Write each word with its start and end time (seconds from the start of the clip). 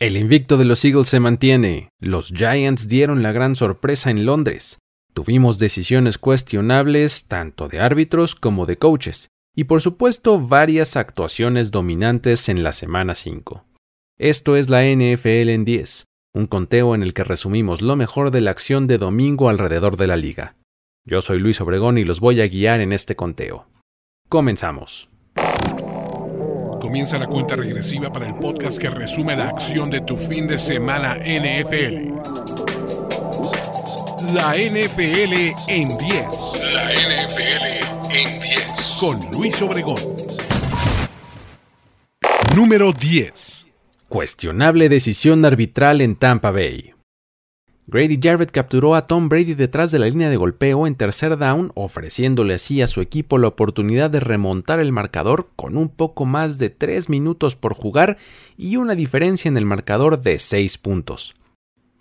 El 0.00 0.16
invicto 0.16 0.56
de 0.56 0.64
los 0.64 0.84
Eagles 0.84 1.08
se 1.08 1.18
mantiene. 1.18 1.88
Los 1.98 2.28
Giants 2.28 2.86
dieron 2.86 3.20
la 3.20 3.32
gran 3.32 3.56
sorpresa 3.56 4.10
en 4.10 4.26
Londres. 4.26 4.78
Tuvimos 5.12 5.58
decisiones 5.58 6.18
cuestionables 6.18 7.26
tanto 7.26 7.66
de 7.66 7.80
árbitros 7.80 8.36
como 8.36 8.64
de 8.64 8.78
coaches, 8.78 9.30
y 9.56 9.64
por 9.64 9.80
supuesto 9.80 10.40
varias 10.40 10.96
actuaciones 10.96 11.72
dominantes 11.72 12.48
en 12.48 12.62
la 12.62 12.72
semana 12.72 13.16
5. 13.16 13.64
Esto 14.18 14.54
es 14.54 14.70
la 14.70 14.84
NFL 14.84 15.48
en 15.48 15.64
10, 15.64 16.04
un 16.32 16.46
conteo 16.46 16.94
en 16.94 17.02
el 17.02 17.12
que 17.12 17.24
resumimos 17.24 17.82
lo 17.82 17.96
mejor 17.96 18.30
de 18.30 18.40
la 18.40 18.52
acción 18.52 18.86
de 18.86 18.98
domingo 18.98 19.48
alrededor 19.48 19.96
de 19.96 20.06
la 20.06 20.16
liga. 20.16 20.54
Yo 21.04 21.22
soy 21.22 21.40
Luis 21.40 21.60
Obregón 21.60 21.98
y 21.98 22.04
los 22.04 22.20
voy 22.20 22.40
a 22.40 22.46
guiar 22.46 22.80
en 22.80 22.92
este 22.92 23.16
conteo. 23.16 23.66
Comenzamos. 24.28 25.08
Comienza 26.88 27.18
la 27.18 27.26
cuenta 27.26 27.54
regresiva 27.54 28.10
para 28.10 28.26
el 28.26 28.34
podcast 28.36 28.78
que 28.78 28.88
resume 28.88 29.36
la 29.36 29.48
acción 29.48 29.90
de 29.90 30.00
tu 30.00 30.16
fin 30.16 30.48
de 30.48 30.56
semana 30.56 31.16
NFL. 31.16 32.14
La 34.32 34.56
NFL 34.56 35.52
en 35.68 35.88
10. 35.98 35.98
La 36.72 36.90
NFL 36.94 38.10
en 38.10 38.40
10. 38.40 38.96
Con 38.98 39.20
Luis 39.32 39.60
Obregón. 39.60 39.98
Número 42.56 42.94
10. 42.94 43.66
Cuestionable 44.08 44.88
decisión 44.88 45.44
arbitral 45.44 46.00
en 46.00 46.16
Tampa 46.16 46.50
Bay. 46.50 46.94
Grady 47.90 48.20
Jarrett 48.22 48.50
capturó 48.50 48.94
a 48.94 49.06
Tom 49.06 49.30
Brady 49.30 49.54
detrás 49.54 49.90
de 49.90 49.98
la 49.98 50.04
línea 50.04 50.28
de 50.28 50.36
golpeo 50.36 50.86
en 50.86 50.94
tercer 50.94 51.38
down, 51.38 51.72
ofreciéndole 51.74 52.52
así 52.52 52.82
a 52.82 52.86
su 52.86 53.00
equipo 53.00 53.38
la 53.38 53.48
oportunidad 53.48 54.10
de 54.10 54.20
remontar 54.20 54.78
el 54.78 54.92
marcador 54.92 55.48
con 55.56 55.78
un 55.78 55.88
poco 55.88 56.26
más 56.26 56.58
de 56.58 56.68
3 56.68 57.08
minutos 57.08 57.56
por 57.56 57.72
jugar 57.72 58.18
y 58.58 58.76
una 58.76 58.94
diferencia 58.94 59.48
en 59.48 59.56
el 59.56 59.64
marcador 59.64 60.20
de 60.20 60.38
6 60.38 60.76
puntos. 60.76 61.34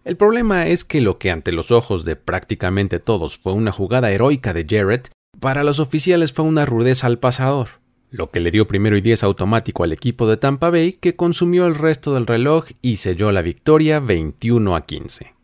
El 0.04 0.18
problema 0.18 0.68
es 0.68 0.84
que 0.84 1.00
lo 1.00 1.20
que 1.20 1.32
ante 1.32 1.54
los 1.54 1.72
ojos 1.72 2.04
de 2.04 2.18
prácticamente 2.18 3.00
todos 3.00 3.38
fue 3.38 3.54
una 3.54 3.72
jugada 3.72 4.12
heroica 4.12 4.54
de 4.54 4.66
Jarrett, 4.70 5.10
para 5.40 5.64
los 5.64 5.80
oficiales 5.80 6.34
fue 6.34 6.44
una 6.44 6.66
rudeza 6.66 7.08
al 7.08 7.20
pasador, 7.20 7.70
lo 8.12 8.30
que 8.30 8.42
le 8.42 8.52
dio 8.52 8.68
primero 8.68 8.98
y 8.98 9.02
10 9.02 9.24
automático 9.24 9.86
al 9.86 9.94
equipo 9.94 10.28
de 10.28 10.36
Tampa 10.36 10.70
Bay 10.70 10.98
que 11.00 11.16
consumió 11.16 11.66
el 11.66 11.76
resto 11.76 12.14
del 12.14 12.28
reloj 12.28 12.66
y 12.82 12.98
selló 12.98 13.32
la 13.32 13.42
victoria 13.42 14.02
21 14.02 14.76
a 14.76 14.86
15. 14.86 15.37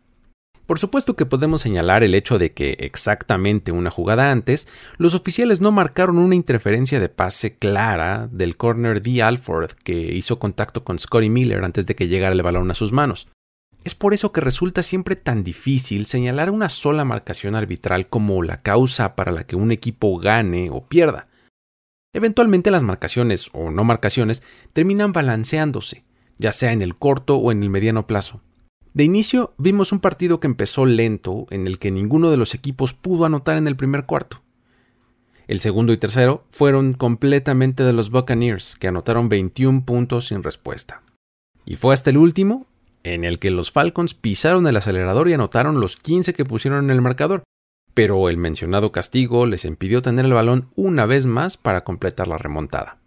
Por 0.65 0.79
supuesto 0.79 1.15
que 1.15 1.25
podemos 1.25 1.61
señalar 1.61 2.03
el 2.03 2.15
hecho 2.15 2.39
de 2.39 2.53
que 2.53 2.77
exactamente 2.79 3.73
una 3.73 3.91
jugada 3.91 4.31
antes, 4.31 4.69
los 4.97 5.13
oficiales 5.13 5.59
no 5.59 5.73
marcaron 5.73 6.17
una 6.17 6.35
interferencia 6.35 7.01
de 7.01 7.09
pase 7.09 7.57
clara 7.57 8.29
del 8.31 8.55
corner 8.55 9.01
D. 9.01 9.21
Alford 9.21 9.71
que 9.83 9.93
hizo 9.93 10.39
contacto 10.39 10.85
con 10.85 10.99
Scotty 10.99 11.29
Miller 11.29 11.65
antes 11.65 11.85
de 11.85 11.95
que 11.95 12.07
llegara 12.07 12.33
el 12.33 12.41
balón 12.43 12.71
a 12.71 12.75
sus 12.75 12.93
manos. 12.93 13.27
Es 13.83 13.93
por 13.93 14.13
eso 14.13 14.31
que 14.31 14.39
resulta 14.39 14.81
siempre 14.81 15.17
tan 15.17 15.43
difícil 15.43 16.05
señalar 16.05 16.49
una 16.49 16.69
sola 16.69 17.03
marcación 17.03 17.55
arbitral 17.55 18.07
como 18.07 18.41
la 18.41 18.61
causa 18.61 19.15
para 19.15 19.33
la 19.33 19.43
que 19.43 19.57
un 19.57 19.73
equipo 19.73 20.17
gane 20.17 20.69
o 20.71 20.85
pierda. 20.85 21.27
Eventualmente 22.13 22.71
las 22.71 22.83
marcaciones 22.83 23.49
o 23.51 23.71
no 23.71 23.83
marcaciones 23.83 24.43
terminan 24.71 25.11
balanceándose, 25.11 26.05
ya 26.37 26.53
sea 26.53 26.71
en 26.71 26.81
el 26.81 26.95
corto 26.95 27.35
o 27.35 27.51
en 27.51 27.61
el 27.63 27.69
mediano 27.69 28.07
plazo. 28.07 28.39
De 28.93 29.03
inicio 29.03 29.53
vimos 29.57 29.91
un 29.91 29.99
partido 29.99 30.39
que 30.39 30.47
empezó 30.47 30.85
lento, 30.85 31.47
en 31.49 31.65
el 31.65 31.79
que 31.79 31.89
ninguno 31.89 32.29
de 32.29 32.37
los 32.37 32.53
equipos 32.53 32.93
pudo 32.93 33.25
anotar 33.25 33.57
en 33.57 33.67
el 33.67 33.75
primer 33.75 34.05
cuarto. 34.05 34.41
El 35.47 35.59
segundo 35.59 35.93
y 35.93 35.97
tercero 35.97 36.45
fueron 36.51 36.93
completamente 36.93 37.83
de 37.83 37.93
los 37.93 38.11
Buccaneers, 38.11 38.75
que 38.75 38.87
anotaron 38.87 39.29
21 39.29 39.83
puntos 39.83 40.27
sin 40.27 40.43
respuesta. 40.43 41.01
Y 41.65 41.75
fue 41.75 41.93
hasta 41.93 42.11
el 42.11 42.17
último, 42.17 42.67
en 43.03 43.23
el 43.23 43.39
que 43.39 43.51
los 43.51 43.71
Falcons 43.71 44.13
pisaron 44.13 44.67
el 44.67 44.77
acelerador 44.77 45.27
y 45.27 45.33
anotaron 45.33 45.81
los 45.81 45.95
15 45.95 46.33
que 46.33 46.45
pusieron 46.45 46.85
en 46.85 46.91
el 46.91 47.01
marcador, 47.01 47.43
pero 47.93 48.29
el 48.29 48.37
mencionado 48.37 48.91
castigo 48.91 49.45
les 49.45 49.65
impidió 49.65 50.01
tener 50.01 50.25
el 50.25 50.33
balón 50.33 50.69
una 50.75 51.05
vez 51.05 51.25
más 51.25 51.57
para 51.57 51.83
completar 51.83 52.27
la 52.27 52.37
remontada. 52.37 52.99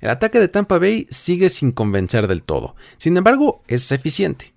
El 0.00 0.10
ataque 0.10 0.40
de 0.40 0.48
Tampa 0.48 0.78
Bay 0.78 1.06
sigue 1.10 1.48
sin 1.50 1.72
convencer 1.72 2.28
del 2.28 2.42
todo, 2.42 2.76
sin 2.96 3.16
embargo 3.16 3.62
es 3.68 3.90
eficiente. 3.92 4.54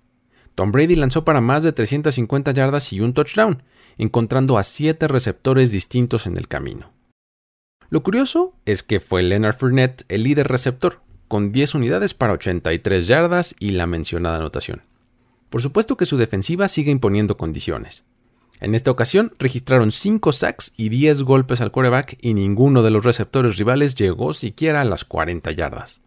Tom 0.54 0.72
Brady 0.72 0.96
lanzó 0.96 1.24
para 1.24 1.40
más 1.40 1.62
de 1.62 1.72
350 1.72 2.52
yardas 2.52 2.92
y 2.92 3.00
un 3.00 3.14
touchdown, 3.14 3.62
encontrando 3.98 4.58
a 4.58 4.62
siete 4.62 5.08
receptores 5.08 5.72
distintos 5.72 6.26
en 6.26 6.36
el 6.36 6.48
camino. 6.48 6.90
Lo 7.88 8.02
curioso 8.02 8.54
es 8.64 8.82
que 8.82 9.00
fue 9.00 9.22
Leonard 9.22 9.54
Fournette 9.54 10.04
el 10.08 10.22
líder 10.22 10.48
receptor, 10.48 11.00
con 11.28 11.52
10 11.52 11.74
unidades 11.74 12.14
para 12.14 12.34
83 12.34 13.06
yardas 13.06 13.54
y 13.58 13.70
la 13.70 13.86
mencionada 13.86 14.36
anotación. 14.36 14.82
Por 15.50 15.62
supuesto 15.62 15.96
que 15.96 16.06
su 16.06 16.16
defensiva 16.16 16.68
sigue 16.68 16.90
imponiendo 16.90 17.36
condiciones. 17.36 18.04
En 18.60 18.74
esta 18.74 18.90
ocasión 18.90 19.34
registraron 19.38 19.92
5 19.92 20.32
sacks 20.32 20.72
y 20.76 20.88
10 20.88 21.22
golpes 21.22 21.60
al 21.60 21.72
quarterback 21.72 22.16
y 22.20 22.32
ninguno 22.34 22.82
de 22.82 22.90
los 22.90 23.04
receptores 23.04 23.56
rivales 23.56 23.94
llegó 23.94 24.32
siquiera 24.32 24.82
a 24.82 24.84
las 24.84 25.04
40 25.04 25.50
yardas. 25.52 26.00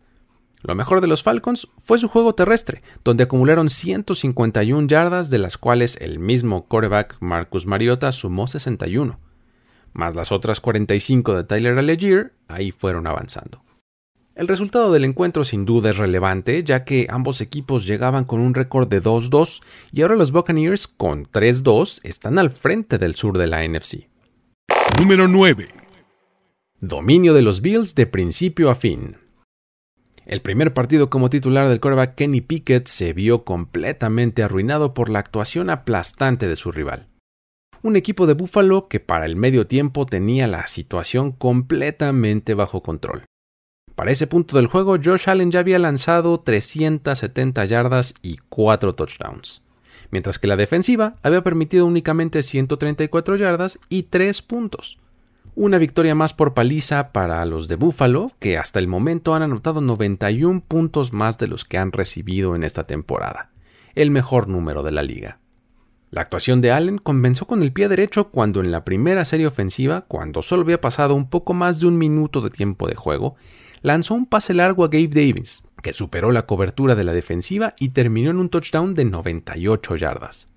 Lo 0.68 0.74
mejor 0.74 1.00
de 1.00 1.06
los 1.06 1.22
Falcons 1.22 1.68
fue 1.78 2.00
su 2.00 2.08
juego 2.08 2.34
terrestre, 2.34 2.82
donde 3.04 3.26
acumularon 3.26 3.70
151 3.70 4.88
yardas, 4.88 5.30
de 5.30 5.38
las 5.38 5.60
cuales 5.60 5.96
el 6.02 6.18
mismo 6.18 6.66
quarterback 6.66 7.18
Marcus 7.20 7.68
Mariota 7.68 8.12
sumó 8.12 8.48
61, 8.48 9.20
más 9.94 10.16
las 10.16 10.32
otras 10.32 10.62
45 10.62 11.36
de 11.36 11.44
Tyler 11.44 11.78
Allegier, 11.78 12.34
ahí 12.48 12.72
fueron 12.72 13.06
avanzando. 13.06 13.62
El 14.34 14.48
resultado 14.48 14.92
del 14.92 15.06
encuentro 15.06 15.44
sin 15.44 15.66
duda 15.66 15.92
es 15.92 15.98
relevante, 15.98 16.64
ya 16.64 16.84
que 16.84 17.06
ambos 17.12 17.42
equipos 17.42 17.86
llegaban 17.86 18.26
con 18.26 18.40
un 18.40 18.56
récord 18.56 18.88
de 18.88 19.04
2-2 19.04 19.62
y 19.94 20.02
ahora 20.02 20.16
los 20.16 20.32
Buccaneers 20.32 20.88
con 20.88 21.28
3-2 21.28 22.00
están 22.04 22.40
al 22.40 22.50
frente 22.50 22.98
del 22.98 23.14
sur 23.14 23.38
de 23.38 23.46
la 23.46 23.66
NFC. 23.66 24.10
Número 24.98 25.28
9. 25.28 25.68
Dominio 26.82 27.36
de 27.36 27.44
los 27.44 27.62
Bills 27.62 27.94
de 27.94 28.08
principio 28.08 28.72
a 28.72 28.76
fin. 28.76 29.18
El 30.26 30.42
primer 30.42 30.74
partido 30.74 31.12
como 31.12 31.30
titular 31.30 31.68
del 31.70 31.80
quarterback 31.80 32.16
Kenny 32.16 32.42
Pickett 32.42 32.88
se 32.88 33.14
vio 33.14 33.44
completamente 33.44 34.42
arruinado 34.42 34.96
por 34.96 35.10
la 35.10 35.20
actuación 35.20 35.70
aplastante 35.70 36.48
de 36.48 36.56
su 36.56 36.72
rival. 36.72 37.08
Un 37.84 37.96
equipo 37.96 38.26
de 38.26 38.34
Buffalo 38.34 38.88
que 38.88 39.00
para 39.00 39.28
el 39.28 39.36
medio 39.36 39.68
tiempo 39.68 40.08
tenía 40.08 40.48
la 40.48 40.66
situación 40.66 41.32
completamente 41.32 42.56
bajo 42.56 42.82
control. 42.82 43.24
Para 43.94 44.10
ese 44.10 44.26
punto 44.26 44.58
del 44.58 44.66
juego, 44.66 44.98
Josh 45.02 45.30
Allen 45.30 45.52
ya 45.52 45.60
había 45.60 45.78
lanzado 45.78 46.40
370 46.40 47.64
yardas 47.66 48.16
y 48.24 48.38
4 48.50 48.96
touchdowns, 48.96 49.62
mientras 50.10 50.40
que 50.40 50.48
la 50.48 50.56
defensiva 50.56 51.18
había 51.22 51.44
permitido 51.44 51.86
únicamente 51.86 52.42
134 52.42 53.36
yardas 53.36 53.80
y 53.90 54.04
3 54.04 54.42
puntos. 54.42 54.98
Una 55.58 55.78
victoria 55.78 56.16
más 56.16 56.34
por 56.34 56.54
paliza 56.54 57.14
para 57.14 57.46
los 57.46 57.70
de 57.70 57.78
Buffalo, 57.78 58.34
que 58.40 58.58
hasta 58.58 58.80
el 58.80 58.90
momento 58.90 59.36
han 59.36 59.42
anotado 59.42 59.80
91 59.80 60.66
puntos 60.68 61.14
más 61.14 61.38
de 61.38 61.48
los 61.48 61.64
que 61.64 61.78
han 61.78 61.94
recibido 61.94 62.58
en 62.58 62.64
esta 62.64 62.86
temporada, 62.86 63.52
el 63.96 64.12
mejor 64.12 64.50
número 64.50 64.84
de 64.84 64.92
la 64.92 65.02
liga. 65.02 65.40
La 66.12 66.20
actuación 66.20 66.60
de 66.60 66.74
Allen 66.74 66.98
convenció 66.98 67.48
con 67.48 67.64
el 67.64 67.72
pie 67.72 67.88
derecho 67.88 68.32
cuando 68.32 68.60
en 68.60 68.70
la 68.70 68.84
primera 68.84 69.24
serie 69.24 69.48
ofensiva, 69.48 70.02
cuando 70.10 70.42
solo 70.42 70.64
había 70.64 70.82
pasado 70.82 71.16
un 71.16 71.30
poco 71.30 71.54
más 71.54 71.80
de 71.80 71.88
un 71.88 71.98
minuto 71.98 72.42
de 72.42 72.50
tiempo 72.50 72.86
de 72.90 72.96
juego, 72.96 73.38
lanzó 73.82 74.14
un 74.14 74.26
pase 74.26 74.54
largo 74.54 74.84
a 74.84 74.90
Gabe 74.90 75.08
Davis, 75.08 75.70
que 75.82 75.94
superó 75.94 76.34
la 76.34 76.46
cobertura 76.46 76.96
de 76.96 77.06
la 77.06 77.14
defensiva 77.14 77.76
y 77.80 77.90
terminó 77.90 78.30
en 78.30 78.40
un 78.40 78.50
touchdown 78.50 78.94
de 78.94 79.06
98 79.06 79.96
yardas. 79.96 80.50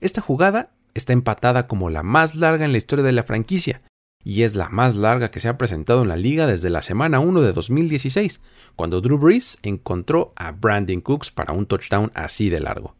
Esta 0.00 0.22
jugada 0.22 0.70
está 0.94 1.12
empatada 1.12 1.66
como 1.66 1.90
la 1.90 2.02
más 2.02 2.36
larga 2.36 2.64
en 2.64 2.72
la 2.72 2.78
historia 2.78 3.04
de 3.04 3.12
la 3.12 3.22
franquicia, 3.22 3.82
y 4.24 4.42
es 4.42 4.54
la 4.54 4.68
más 4.68 4.94
larga 4.94 5.30
que 5.30 5.40
se 5.40 5.48
ha 5.48 5.58
presentado 5.58 6.02
en 6.02 6.08
la 6.08 6.16
liga 6.16 6.46
desde 6.46 6.70
la 6.70 6.82
semana 6.82 7.20
1 7.20 7.40
de 7.40 7.52
2016, 7.52 8.40
cuando 8.76 9.00
Drew 9.00 9.18
Brees 9.18 9.58
encontró 9.62 10.32
a 10.36 10.52
Brandon 10.52 11.00
Cooks 11.00 11.30
para 11.30 11.54
un 11.54 11.66
touchdown 11.66 12.10
así 12.14 12.50
de 12.50 12.60
largo. 12.60 12.94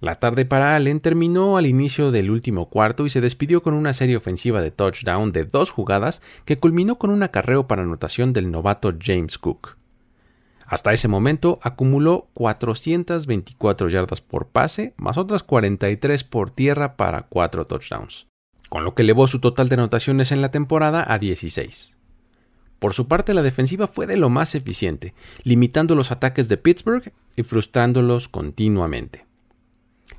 La 0.00 0.20
tarde 0.20 0.44
para 0.44 0.76
Allen 0.76 1.00
terminó 1.00 1.56
al 1.56 1.66
inicio 1.66 2.12
del 2.12 2.30
último 2.30 2.68
cuarto 2.68 3.04
y 3.04 3.10
se 3.10 3.20
despidió 3.20 3.64
con 3.64 3.74
una 3.74 3.92
serie 3.92 4.16
ofensiva 4.16 4.62
de 4.62 4.70
touchdown 4.70 5.32
de 5.32 5.44
dos 5.44 5.72
jugadas 5.72 6.22
que 6.44 6.56
culminó 6.56 6.98
con 6.98 7.10
un 7.10 7.24
acarreo 7.24 7.66
para 7.66 7.82
anotación 7.82 8.32
del 8.32 8.52
novato 8.52 8.94
James 9.02 9.38
Cook. 9.38 9.76
Hasta 10.66 10.92
ese 10.92 11.08
momento 11.08 11.58
acumuló 11.62 12.28
424 12.34 13.88
yardas 13.88 14.20
por 14.20 14.48
pase, 14.48 14.94
más 14.98 15.16
otras 15.18 15.42
43 15.42 16.22
por 16.22 16.50
tierra 16.50 16.96
para 16.96 17.22
4 17.22 17.66
touchdowns 17.66 18.27
con 18.68 18.84
lo 18.84 18.94
que 18.94 19.02
elevó 19.02 19.28
su 19.28 19.40
total 19.40 19.68
de 19.68 19.74
anotaciones 19.74 20.32
en 20.32 20.42
la 20.42 20.50
temporada 20.50 21.04
a 21.12 21.18
16. 21.18 21.94
Por 22.78 22.94
su 22.94 23.08
parte, 23.08 23.34
la 23.34 23.42
defensiva 23.42 23.86
fue 23.86 24.06
de 24.06 24.16
lo 24.16 24.28
más 24.30 24.54
eficiente, 24.54 25.14
limitando 25.42 25.94
los 25.94 26.12
ataques 26.12 26.48
de 26.48 26.58
Pittsburgh 26.58 27.12
y 27.34 27.42
frustrándolos 27.42 28.28
continuamente. 28.28 29.26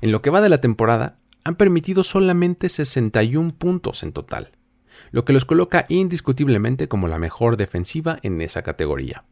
En 0.02 0.12
lo 0.12 0.20
que 0.20 0.30
va 0.30 0.40
de 0.40 0.50
la 0.50 0.60
temporada, 0.60 1.18
han 1.44 1.54
permitido 1.54 2.02
solamente 2.02 2.68
61 2.68 3.54
puntos 3.56 4.02
en 4.02 4.12
total, 4.12 4.50
lo 5.10 5.24
que 5.24 5.32
los 5.32 5.46
coloca 5.46 5.86
indiscutiblemente 5.88 6.86
como 6.86 7.08
la 7.08 7.18
mejor 7.18 7.56
defensiva 7.56 8.18
en 8.22 8.40
esa 8.42 8.62
categoría. 8.62 9.24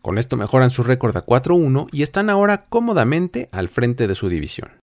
Con 0.00 0.16
esto 0.16 0.38
mejoran 0.38 0.70
su 0.70 0.82
récord 0.82 1.14
a 1.16 1.26
4-1 1.26 1.88
y 1.92 2.02
están 2.02 2.30
ahora 2.30 2.64
cómodamente 2.68 3.48
al 3.52 3.68
frente 3.68 4.06
de 4.08 4.14
su 4.14 4.30
división. 4.30 4.79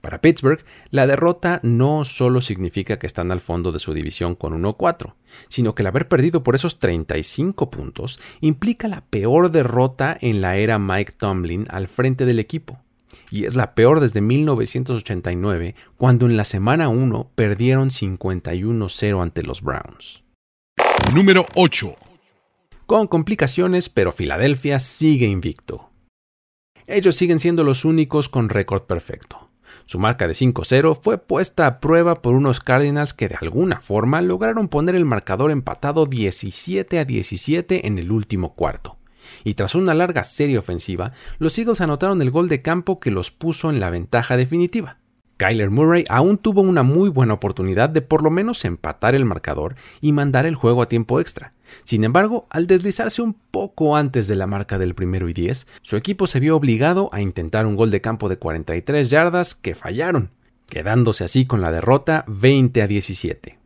Para 0.00 0.20
Pittsburgh, 0.20 0.64
la 0.90 1.06
derrota 1.06 1.60
no 1.62 2.04
solo 2.04 2.40
significa 2.40 2.98
que 2.98 3.06
están 3.06 3.32
al 3.32 3.40
fondo 3.40 3.72
de 3.72 3.78
su 3.78 3.92
división 3.92 4.36
con 4.36 4.62
1-4, 4.62 5.14
sino 5.48 5.74
que 5.74 5.82
el 5.82 5.88
haber 5.88 6.06
perdido 6.06 6.42
por 6.42 6.54
esos 6.54 6.78
35 6.78 7.70
puntos 7.70 8.20
implica 8.40 8.86
la 8.86 9.00
peor 9.00 9.50
derrota 9.50 10.16
en 10.20 10.40
la 10.40 10.56
era 10.56 10.78
Mike 10.78 11.14
Tomlin 11.18 11.66
al 11.70 11.88
frente 11.88 12.24
del 12.24 12.38
equipo. 12.38 12.80
Y 13.30 13.46
es 13.46 13.56
la 13.56 13.74
peor 13.74 13.98
desde 13.98 14.20
1989, 14.20 15.74
cuando 15.96 16.26
en 16.26 16.36
la 16.36 16.44
semana 16.44 16.88
1 16.88 17.32
perdieron 17.34 17.88
51-0 17.88 19.22
ante 19.22 19.42
los 19.42 19.62
Browns. 19.62 20.22
Número 21.14 21.46
8 21.54 21.96
con 22.86 23.08
complicaciones, 23.08 23.88
pero 23.88 24.12
Filadelfia 24.12 24.78
sigue 24.78 25.26
invicto. 25.26 25.90
Ellos 26.86 27.16
siguen 27.16 27.40
siendo 27.40 27.64
los 27.64 27.84
únicos 27.84 28.28
con 28.28 28.48
récord 28.48 28.84
perfecto. 28.84 29.45
Su 29.86 30.00
marca 30.00 30.26
de 30.26 30.34
5-0 30.34 30.98
fue 31.00 31.16
puesta 31.16 31.64
a 31.68 31.78
prueba 31.78 32.20
por 32.20 32.34
unos 32.34 32.58
Cardinals 32.58 33.14
que 33.14 33.28
de 33.28 33.36
alguna 33.40 33.78
forma 33.78 34.20
lograron 34.20 34.66
poner 34.66 34.96
el 34.96 35.04
marcador 35.04 35.52
empatado 35.52 36.06
17 36.06 36.98
a 36.98 37.04
17 37.04 37.86
en 37.86 37.98
el 37.98 38.10
último 38.10 38.54
cuarto. 38.54 38.96
Y 39.44 39.54
tras 39.54 39.76
una 39.76 39.94
larga 39.94 40.24
serie 40.24 40.58
ofensiva, 40.58 41.12
los 41.38 41.56
Eagles 41.56 41.80
anotaron 41.80 42.20
el 42.20 42.32
gol 42.32 42.48
de 42.48 42.62
campo 42.62 42.98
que 42.98 43.12
los 43.12 43.30
puso 43.30 43.70
en 43.70 43.78
la 43.78 43.90
ventaja 43.90 44.36
definitiva. 44.36 44.98
Kyler 45.36 45.70
Murray 45.70 46.04
aún 46.08 46.38
tuvo 46.38 46.62
una 46.62 46.82
muy 46.82 47.10
buena 47.10 47.34
oportunidad 47.34 47.90
de 47.90 48.02
por 48.02 48.22
lo 48.22 48.30
menos 48.30 48.64
empatar 48.64 49.14
el 49.14 49.24
marcador 49.24 49.76
y 50.00 50.12
mandar 50.12 50.46
el 50.46 50.54
juego 50.54 50.82
a 50.82 50.88
tiempo 50.88 51.20
extra. 51.20 51.52
Sin 51.82 52.04
embargo, 52.04 52.46
al 52.50 52.66
deslizarse 52.66 53.22
un 53.22 53.34
poco 53.34 53.96
antes 53.96 54.28
de 54.28 54.36
la 54.36 54.46
marca 54.46 54.78
del 54.78 54.94
primero 54.94 55.28
y 55.28 55.32
10, 55.32 55.66
su 55.82 55.96
equipo 55.96 56.26
se 56.26 56.40
vio 56.40 56.56
obligado 56.56 57.10
a 57.12 57.20
intentar 57.20 57.66
un 57.66 57.76
gol 57.76 57.90
de 57.90 58.00
campo 58.00 58.28
de 58.28 58.38
43 58.38 59.10
yardas 59.10 59.54
que 59.54 59.74
fallaron, 59.74 60.30
quedándose 60.68 61.24
así 61.24 61.44
con 61.44 61.60
la 61.60 61.70
derrota 61.70 62.24
20 62.28 62.82
a 62.82 62.86
17. 62.86 63.65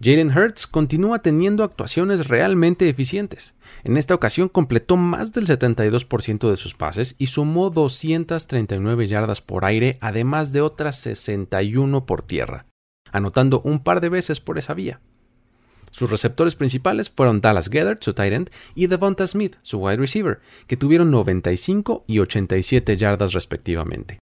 Jalen 0.00 0.36
Hurts 0.36 0.66
continúa 0.66 1.20
teniendo 1.20 1.62
actuaciones 1.62 2.26
realmente 2.26 2.88
eficientes. 2.88 3.54
En 3.84 3.96
esta 3.96 4.14
ocasión 4.14 4.48
completó 4.48 4.96
más 4.96 5.32
del 5.32 5.46
72% 5.46 6.50
de 6.50 6.56
sus 6.56 6.74
pases 6.74 7.14
y 7.18 7.28
sumó 7.28 7.70
239 7.70 9.06
yardas 9.06 9.40
por 9.40 9.64
aire, 9.64 9.98
además 10.00 10.52
de 10.52 10.62
otras 10.62 10.96
61 11.00 12.06
por 12.06 12.22
tierra, 12.22 12.66
anotando 13.12 13.60
un 13.62 13.82
par 13.82 14.00
de 14.00 14.08
veces 14.08 14.40
por 14.40 14.58
esa 14.58 14.74
vía. 14.74 15.00
Sus 15.92 16.10
receptores 16.10 16.56
principales 16.56 17.08
fueron 17.08 17.40
Dallas 17.40 17.68
Gethert, 17.70 18.02
su 18.02 18.14
tight 18.14 18.32
end, 18.32 18.50
y 18.74 18.88
Devonta 18.88 19.28
Smith, 19.28 19.56
su 19.62 19.78
wide 19.78 19.98
receiver, 19.98 20.40
que 20.66 20.76
tuvieron 20.76 21.12
95 21.12 22.04
y 22.08 22.18
87 22.18 22.96
yardas 22.96 23.32
respectivamente. 23.32 24.18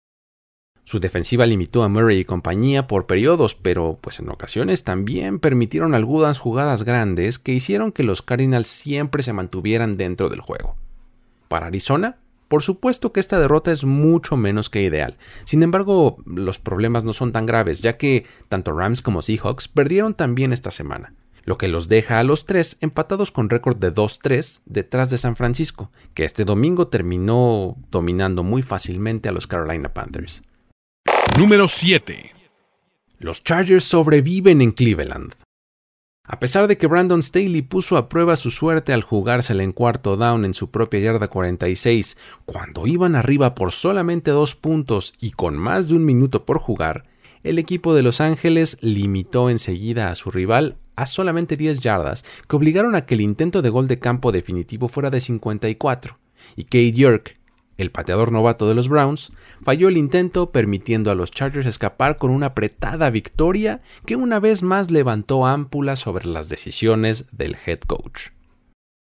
Su 0.85 0.99
defensiva 0.99 1.47
limitó 1.47 1.85
a 1.85 1.89
Murray 1.89 2.21
y 2.21 2.25
compañía 2.25 2.87
por 2.89 3.07
periodos, 3.07 3.55
pero 3.55 3.99
pues 4.01 4.19
en 4.19 4.29
ocasiones 4.29 4.83
también 4.83 5.39
permitieron 5.39 5.95
algunas 5.95 6.39
jugadas 6.39 6.85
grandes 6.85 7.39
que 7.39 7.53
hicieron 7.53 7.93
que 7.93 8.03
los 8.03 8.23
Cardinals 8.23 8.69
siempre 8.69 9.23
se 9.23 9.33
mantuvieran 9.33 9.97
dentro 9.97 10.29
del 10.29 10.41
juego. 10.41 10.77
Para 11.49 11.67
Arizona, 11.67 12.19
por 12.49 12.63
supuesto 12.63 13.13
que 13.13 13.21
esta 13.21 13.41
derrota 13.41 13.73
es 13.73 13.85
mucho 13.85 14.37
menos 14.37 14.69
que 14.69 14.83
ideal. 14.83 15.17
Sin 15.45 15.63
embargo, 15.63 16.19
los 16.27 16.59
problemas 16.59 17.05
no 17.05 17.13
son 17.13 17.33
tan 17.33 17.47
graves, 17.47 17.81
ya 17.81 17.97
que 17.97 18.27
tanto 18.49 18.73
Rams 18.73 19.01
como 19.03 19.23
Seahawks 19.23 19.69
perdieron 19.69 20.13
también 20.13 20.53
esta 20.53 20.71
semana, 20.71 21.15
lo 21.45 21.57
que 21.57 21.69
los 21.69 21.89
deja 21.89 22.19
a 22.19 22.25
los 22.25 22.45
tres 22.45 22.77
empatados 22.81 23.31
con 23.31 23.49
récord 23.49 23.79
de 23.79 23.95
2-3 23.95 24.61
detrás 24.67 25.11
de 25.11 25.17
San 25.17 25.37
Francisco, 25.37 25.91
que 26.13 26.25
este 26.25 26.45
domingo 26.45 26.89
terminó 26.89 27.77
dominando 27.91 28.43
muy 28.43 28.61
fácilmente 28.61 29.31
a 29.31 29.33
los 29.33 29.47
Carolina 29.47 29.95
Panthers. 29.95 30.43
Número 31.39 31.67
7. 31.67 32.35
Los 33.19 33.43
Chargers 33.43 33.85
sobreviven 33.85 34.61
en 34.61 34.71
Cleveland. 34.71 35.35
A 36.25 36.39
pesar 36.39 36.69
de 36.69 36.77
que 36.77 36.87
Brandon 36.87 37.23
Staley 37.23 37.63
puso 37.63 37.97
a 37.97 38.11
prueba 38.11 38.37
su 38.37 38.51
suerte 38.51 38.93
al 38.93 39.03
jugársela 39.03 39.63
en 39.63 39.73
cuarto 39.73 40.17
down 40.19 40.45
en 40.45 40.53
su 40.53 40.71
propia 40.71 41.01
yarda 41.01 41.29
46, 41.29 42.19
cuando 42.45 42.87
iban 42.87 43.17
arriba 43.17 43.55
por 43.55 43.73
solamente 43.73 44.31
dos 44.31 44.55
puntos 44.55 45.15
y 45.21 45.31
con 45.31 45.57
más 45.57 45.89
de 45.89 45.95
un 45.95 46.05
minuto 46.05 46.45
por 46.45 46.59
jugar, 46.59 47.05
el 47.43 47.59
equipo 47.59 47.95
de 47.95 48.03
Los 48.03 48.21
Ángeles 48.21 48.77
limitó 48.83 49.49
enseguida 49.49 50.11
a 50.11 50.15
su 50.15 50.31
rival 50.31 50.77
a 50.97 51.07
solamente 51.07 51.57
10 51.57 51.81
yardas, 51.81 52.25
que 52.47 52.57
obligaron 52.57 52.95
a 52.95 53.07
que 53.07 53.15
el 53.15 53.23
intento 53.23 53.63
de 53.63 53.71
gol 53.71 53.89
de 53.89 53.99
campo 53.99 54.33
definitivo 54.33 54.89
fuera 54.89 55.09
de 55.09 55.21
54, 55.21 56.19
y 56.57 56.65
Kate 56.65 56.93
York, 56.93 57.39
el 57.83 57.91
pateador 57.91 58.33
novato 58.33 58.67
de 58.69 58.75
los 58.75 58.89
Browns, 58.89 59.33
falló 59.63 59.89
el 59.89 59.97
intento 59.97 60.51
permitiendo 60.51 61.11
a 61.11 61.15
los 61.15 61.31
Chargers 61.31 61.67
escapar 61.67 62.17
con 62.17 62.31
una 62.31 62.47
apretada 62.47 63.11
victoria 63.11 63.83
que 64.07 64.17
una 64.17 64.41
vez 64.41 64.63
más 64.63 64.91
levantó 64.91 65.47
ámpulas 65.47 66.01
sobre 66.01 66.27
las 66.27 66.49
decisiones 66.49 67.27
del 67.33 67.57
head 67.67 67.81
coach. 67.81 68.31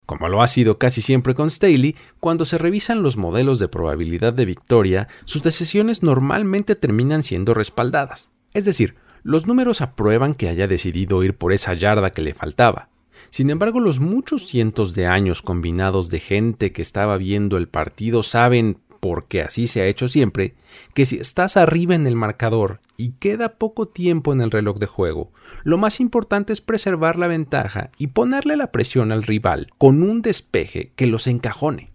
Como 0.05 0.27
lo 0.27 0.41
ha 0.41 0.47
sido 0.47 0.77
casi 0.77 1.01
siempre 1.01 1.33
con 1.33 1.49
Staley, 1.49 1.95
cuando 2.19 2.45
se 2.45 2.57
revisan 2.57 3.03
los 3.03 3.15
modelos 3.15 3.59
de 3.59 3.69
probabilidad 3.69 4.33
de 4.33 4.45
victoria, 4.45 5.07
sus 5.23 5.43
decisiones 5.43 6.03
normalmente 6.03 6.75
terminan 6.75 7.23
siendo 7.23 7.53
respaldadas. 7.53 8.29
Es 8.53 8.65
decir, 8.65 8.95
los 9.23 9.47
números 9.47 9.81
aprueban 9.81 10.35
que 10.35 10.49
haya 10.49 10.67
decidido 10.67 11.23
ir 11.23 11.37
por 11.37 11.53
esa 11.53 11.73
yarda 11.73 12.11
que 12.11 12.21
le 12.21 12.33
faltaba, 12.33 12.89
sin 13.29 13.49
embargo, 13.49 13.79
los 13.79 13.99
muchos 13.99 14.47
cientos 14.47 14.93
de 14.93 15.07
años 15.07 15.41
combinados 15.41 16.09
de 16.09 16.19
gente 16.19 16.71
que 16.71 16.81
estaba 16.81 17.17
viendo 17.17 17.57
el 17.57 17.67
partido 17.67 18.23
saben, 18.23 18.77
porque 18.99 19.41
así 19.41 19.67
se 19.67 19.81
ha 19.81 19.85
hecho 19.87 20.07
siempre, 20.07 20.55
que 20.93 21.05
si 21.05 21.17
estás 21.17 21.57
arriba 21.57 21.95
en 21.95 22.07
el 22.07 22.15
marcador 22.15 22.79
y 22.95 23.11
queda 23.13 23.55
poco 23.55 23.87
tiempo 23.87 24.31
en 24.31 24.41
el 24.41 24.51
reloj 24.51 24.77
de 24.77 24.85
juego, 24.85 25.31
lo 25.63 25.77
más 25.77 25.99
importante 25.99 26.53
es 26.53 26.61
preservar 26.61 27.17
la 27.17 27.27
ventaja 27.27 27.91
y 27.97 28.07
ponerle 28.07 28.55
la 28.55 28.71
presión 28.71 29.11
al 29.11 29.23
rival 29.23 29.67
con 29.77 30.03
un 30.03 30.21
despeje 30.21 30.93
que 30.95 31.07
los 31.07 31.27
encajone. 31.27 31.91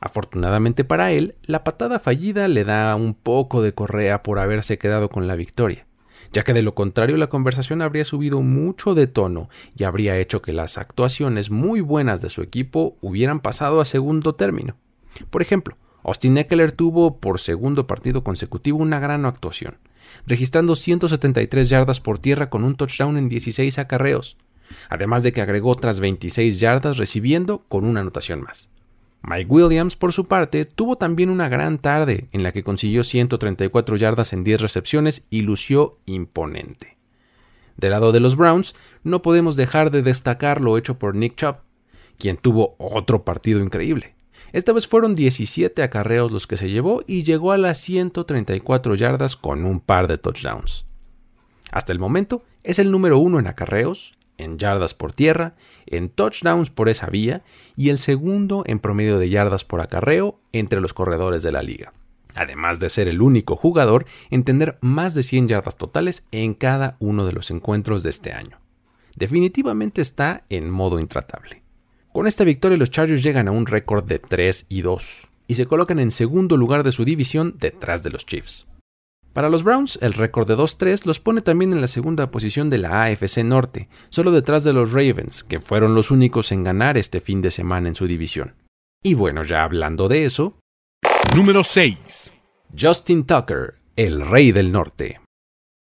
Afortunadamente 0.00 0.84
para 0.84 1.12
él, 1.12 1.36
la 1.42 1.64
patada 1.64 2.00
fallida 2.00 2.48
le 2.48 2.64
da 2.64 2.96
un 2.96 3.14
poco 3.14 3.62
de 3.62 3.74
correa 3.74 4.22
por 4.22 4.38
haberse 4.38 4.78
quedado 4.78 5.08
con 5.08 5.28
la 5.28 5.36
victoria 5.36 5.86
ya 6.32 6.42
que 6.44 6.52
de 6.52 6.62
lo 6.62 6.74
contrario 6.74 7.16
la 7.16 7.28
conversación 7.28 7.82
habría 7.82 8.04
subido 8.04 8.40
mucho 8.42 8.94
de 8.94 9.06
tono 9.06 9.48
y 9.76 9.84
habría 9.84 10.18
hecho 10.18 10.42
que 10.42 10.52
las 10.52 10.78
actuaciones 10.78 11.50
muy 11.50 11.80
buenas 11.80 12.22
de 12.22 12.30
su 12.30 12.42
equipo 12.42 12.96
hubieran 13.00 13.40
pasado 13.40 13.80
a 13.80 13.84
segundo 13.84 14.34
término. 14.34 14.76
Por 15.30 15.42
ejemplo, 15.42 15.76
Austin 16.04 16.36
Eckler 16.36 16.72
tuvo 16.72 17.18
por 17.18 17.40
segundo 17.40 17.86
partido 17.86 18.24
consecutivo 18.24 18.78
una 18.78 18.98
gran 18.98 19.24
actuación, 19.24 19.78
registrando 20.26 20.74
173 20.76 21.68
yardas 21.68 22.00
por 22.00 22.18
tierra 22.18 22.50
con 22.50 22.64
un 22.64 22.76
touchdown 22.76 23.16
en 23.16 23.28
16 23.28 23.78
acarreos, 23.78 24.36
además 24.88 25.22
de 25.22 25.32
que 25.32 25.42
agregó 25.42 25.70
otras 25.70 26.00
26 26.00 26.58
yardas 26.60 26.96
recibiendo 26.96 27.64
con 27.68 27.84
una 27.84 28.00
anotación 28.00 28.42
más. 28.42 28.70
Mike 29.22 29.48
Williams, 29.48 29.94
por 29.94 30.12
su 30.12 30.26
parte, 30.26 30.64
tuvo 30.64 30.96
también 30.96 31.30
una 31.30 31.48
gran 31.48 31.78
tarde 31.78 32.28
en 32.32 32.42
la 32.42 32.52
que 32.52 32.64
consiguió 32.64 33.04
134 33.04 33.96
yardas 33.96 34.32
en 34.32 34.42
10 34.42 34.60
recepciones 34.60 35.26
y 35.30 35.42
lució 35.42 35.98
imponente. 36.06 36.98
Del 37.76 37.92
lado 37.92 38.12
de 38.12 38.20
los 38.20 38.36
Browns, 38.36 38.74
no 39.04 39.22
podemos 39.22 39.56
dejar 39.56 39.90
de 39.90 40.02
destacar 40.02 40.60
lo 40.60 40.76
hecho 40.76 40.98
por 40.98 41.14
Nick 41.14 41.36
Chubb, 41.36 41.56
quien 42.18 42.36
tuvo 42.36 42.74
otro 42.78 43.24
partido 43.24 43.60
increíble. 43.60 44.14
Esta 44.52 44.72
vez 44.72 44.86
fueron 44.86 45.14
17 45.14 45.82
acarreos 45.82 46.30
los 46.30 46.46
que 46.46 46.56
se 46.56 46.68
llevó 46.68 47.02
y 47.06 47.22
llegó 47.22 47.52
a 47.52 47.58
las 47.58 47.78
134 47.78 48.94
yardas 48.96 49.36
con 49.36 49.64
un 49.64 49.80
par 49.80 50.08
de 50.08 50.18
touchdowns. 50.18 50.84
Hasta 51.70 51.92
el 51.92 51.98
momento 51.98 52.44
es 52.62 52.78
el 52.78 52.90
número 52.90 53.18
uno 53.18 53.38
en 53.38 53.46
acarreos, 53.46 54.14
en 54.42 54.58
yardas 54.58 54.94
por 54.94 55.14
tierra, 55.14 55.54
en 55.86 56.08
touchdowns 56.08 56.70
por 56.70 56.88
esa 56.88 57.06
vía 57.06 57.42
y 57.76 57.88
el 57.88 57.98
segundo 57.98 58.62
en 58.66 58.78
promedio 58.78 59.18
de 59.18 59.30
yardas 59.30 59.64
por 59.64 59.80
acarreo 59.80 60.38
entre 60.52 60.80
los 60.80 60.92
corredores 60.92 61.42
de 61.42 61.52
la 61.52 61.62
liga. 61.62 61.92
Además 62.34 62.80
de 62.80 62.88
ser 62.88 63.08
el 63.08 63.20
único 63.20 63.56
jugador 63.56 64.06
en 64.30 64.44
tener 64.44 64.78
más 64.80 65.14
de 65.14 65.22
100 65.22 65.48
yardas 65.48 65.76
totales 65.76 66.26
en 66.30 66.54
cada 66.54 66.96
uno 66.98 67.26
de 67.26 67.32
los 67.32 67.50
encuentros 67.50 68.02
de 68.02 68.10
este 68.10 68.32
año. 68.32 68.58
Definitivamente 69.16 70.00
está 70.00 70.44
en 70.48 70.70
modo 70.70 70.98
intratable. 70.98 71.62
Con 72.12 72.26
esta 72.26 72.44
victoria 72.44 72.78
los 72.78 72.90
Chargers 72.90 73.22
llegan 73.22 73.48
a 73.48 73.52
un 73.52 73.66
récord 73.66 74.04
de 74.04 74.18
3 74.18 74.66
y 74.68 74.82
2 74.82 75.28
y 75.46 75.54
se 75.54 75.66
colocan 75.66 75.98
en 75.98 76.10
segundo 76.10 76.56
lugar 76.56 76.82
de 76.82 76.92
su 76.92 77.04
división 77.04 77.56
detrás 77.58 78.02
de 78.02 78.10
los 78.10 78.24
Chiefs. 78.24 78.66
Para 79.32 79.48
los 79.48 79.64
Browns, 79.64 79.98
el 80.02 80.12
récord 80.12 80.46
de 80.46 80.56
2-3 80.56 81.06
los 81.06 81.18
pone 81.18 81.40
también 81.40 81.72
en 81.72 81.80
la 81.80 81.86
segunda 81.86 82.30
posición 82.30 82.68
de 82.68 82.78
la 82.78 83.04
AFC 83.04 83.38
Norte, 83.38 83.88
solo 84.10 84.30
detrás 84.30 84.62
de 84.62 84.74
los 84.74 84.92
Ravens, 84.92 85.42
que 85.42 85.60
fueron 85.60 85.94
los 85.94 86.10
únicos 86.10 86.52
en 86.52 86.64
ganar 86.64 86.98
este 86.98 87.20
fin 87.22 87.40
de 87.40 87.50
semana 87.50 87.88
en 87.88 87.94
su 87.94 88.06
división. 88.06 88.54
Y 89.02 89.14
bueno, 89.14 89.42
ya 89.42 89.64
hablando 89.64 90.08
de 90.08 90.26
eso. 90.26 90.58
Número 91.34 91.64
6. 91.64 92.32
Justin 92.78 93.24
Tucker, 93.24 93.76
el 93.96 94.20
Rey 94.20 94.52
del 94.52 94.70
Norte. 94.70 95.20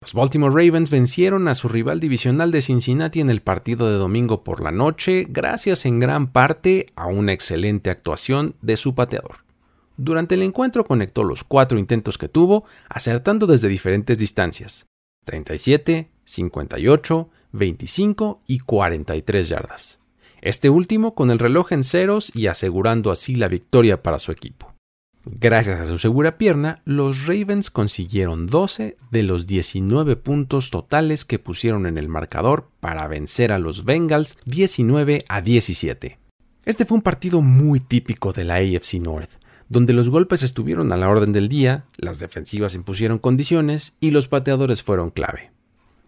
Los 0.01 0.13
Baltimore 0.13 0.53
Ravens 0.53 0.89
vencieron 0.89 1.47
a 1.47 1.55
su 1.55 1.67
rival 1.67 1.99
divisional 1.99 2.51
de 2.51 2.61
Cincinnati 2.61 3.21
en 3.21 3.29
el 3.29 3.41
partido 3.41 3.87
de 3.87 3.97
domingo 3.97 4.43
por 4.43 4.61
la 4.61 4.71
noche, 4.71 5.25
gracias 5.29 5.85
en 5.85 5.99
gran 5.99 6.31
parte 6.31 6.87
a 6.95 7.07
una 7.07 7.33
excelente 7.33 7.89
actuación 7.89 8.55
de 8.61 8.77
su 8.77 8.95
pateador. 8.95 9.50
Durante 9.97 10.35
el 10.35 10.43
encuentro 10.43 10.83
conectó 10.83 11.23
los 11.23 11.43
cuatro 11.43 11.77
intentos 11.77 12.17
que 12.17 12.29
tuvo, 12.29 12.65
acertando 12.89 13.47
desde 13.47 13.67
diferentes 13.67 14.17
distancias, 14.17 14.87
37, 15.25 16.09
58, 16.23 17.29
25 17.51 18.41
y 18.47 18.59
43 18.59 19.49
yardas. 19.49 19.99
Este 20.41 20.69
último 20.69 21.13
con 21.13 21.29
el 21.29 21.39
reloj 21.39 21.71
en 21.71 21.83
ceros 21.83 22.35
y 22.35 22.47
asegurando 22.47 23.11
así 23.11 23.35
la 23.35 23.47
victoria 23.47 24.01
para 24.01 24.17
su 24.17 24.31
equipo. 24.31 24.73
Gracias 25.23 25.79
a 25.79 25.85
su 25.85 25.99
segura 25.99 26.39
pierna, 26.39 26.81
los 26.83 27.27
Ravens 27.27 27.69
consiguieron 27.69 28.47
12 28.47 28.97
de 29.11 29.23
los 29.23 29.45
19 29.45 30.15
puntos 30.15 30.71
totales 30.71 31.25
que 31.25 31.37
pusieron 31.37 31.85
en 31.85 31.99
el 31.99 32.07
marcador 32.07 32.69
para 32.79 33.07
vencer 33.07 33.51
a 33.51 33.59
los 33.59 33.85
Bengals 33.85 34.39
19 34.45 35.25
a 35.27 35.41
17. 35.41 36.17
Este 36.65 36.85
fue 36.85 36.97
un 36.97 37.03
partido 37.03 37.41
muy 37.41 37.79
típico 37.79 38.33
de 38.33 38.45
la 38.45 38.55
AFC 38.55 38.95
North, 38.95 39.29
donde 39.71 39.93
los 39.93 40.09
golpes 40.09 40.43
estuvieron 40.43 40.91
a 40.91 40.97
la 40.97 41.07
orden 41.07 41.31
del 41.31 41.47
día, 41.47 41.85
las 41.95 42.19
defensivas 42.19 42.75
impusieron 42.75 43.19
condiciones 43.19 43.95
y 44.01 44.11
los 44.11 44.27
pateadores 44.27 44.83
fueron 44.83 45.11
clave. 45.11 45.51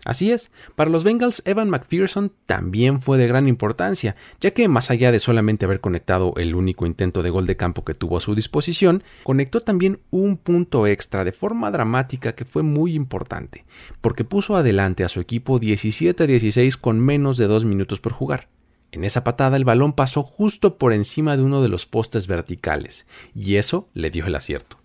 Así 0.03 0.33
es, 0.33 0.51
para 0.75 0.89
los 0.89 1.05
Bengals, 1.05 1.41
Evan 1.45 1.69
McPherson 1.69 2.33
también 2.45 3.01
fue 3.01 3.17
de 3.17 3.25
gran 3.25 3.47
importancia, 3.47 4.17
ya 4.41 4.51
que 4.51 4.67
más 4.67 4.91
allá 4.91 5.13
de 5.13 5.21
solamente 5.21 5.63
haber 5.63 5.79
conectado 5.79 6.33
el 6.35 6.55
único 6.55 6.85
intento 6.85 7.23
de 7.23 7.29
gol 7.29 7.47
de 7.47 7.55
campo 7.55 7.85
que 7.85 7.93
tuvo 7.93 8.17
a 8.17 8.19
su 8.19 8.35
disposición, 8.35 9.01
conectó 9.23 9.61
también 9.61 10.01
un 10.09 10.35
punto 10.35 10.85
extra 10.85 11.23
de 11.23 11.31
forma 11.31 11.71
dramática 11.71 12.35
que 12.35 12.43
fue 12.43 12.63
muy 12.63 12.95
importante, 12.95 13.63
porque 14.01 14.25
puso 14.25 14.57
adelante 14.57 15.05
a 15.05 15.07
su 15.07 15.21
equipo 15.21 15.57
17-16 15.57 16.77
con 16.77 16.99
menos 16.99 17.37
de 17.37 17.47
dos 17.47 17.63
minutos 17.63 18.01
por 18.01 18.11
jugar. 18.11 18.49
En 18.93 19.03
esa 19.03 19.23
patada 19.23 19.57
el 19.57 19.65
balón 19.65 19.93
pasó 19.93 20.21
justo 20.21 20.77
por 20.77 20.93
encima 20.93 21.35
de 21.35 21.41
uno 21.41 21.63
de 21.63 21.67
los 21.67 21.87
postes 21.87 22.27
verticales, 22.27 23.07
y 23.33 23.55
eso 23.55 23.89
le 23.95 24.11
dio 24.11 24.27
el 24.27 24.35
acierto. 24.35 24.77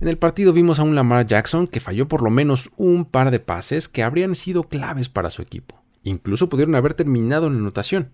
En 0.00 0.06
el 0.06 0.18
partido 0.18 0.52
vimos 0.52 0.78
a 0.78 0.84
un 0.84 0.94
Lamar 0.94 1.26
Jackson 1.26 1.66
que 1.66 1.80
falló 1.80 2.06
por 2.06 2.22
lo 2.22 2.30
menos 2.30 2.70
un 2.76 3.04
par 3.04 3.32
de 3.32 3.40
pases 3.40 3.88
que 3.88 4.04
habrían 4.04 4.36
sido 4.36 4.62
claves 4.62 5.08
para 5.08 5.30
su 5.30 5.42
equipo. 5.42 5.82
Incluso 6.04 6.48
pudieron 6.48 6.76
haber 6.76 6.94
terminado 6.94 7.48
en 7.48 7.56
anotación. 7.56 8.12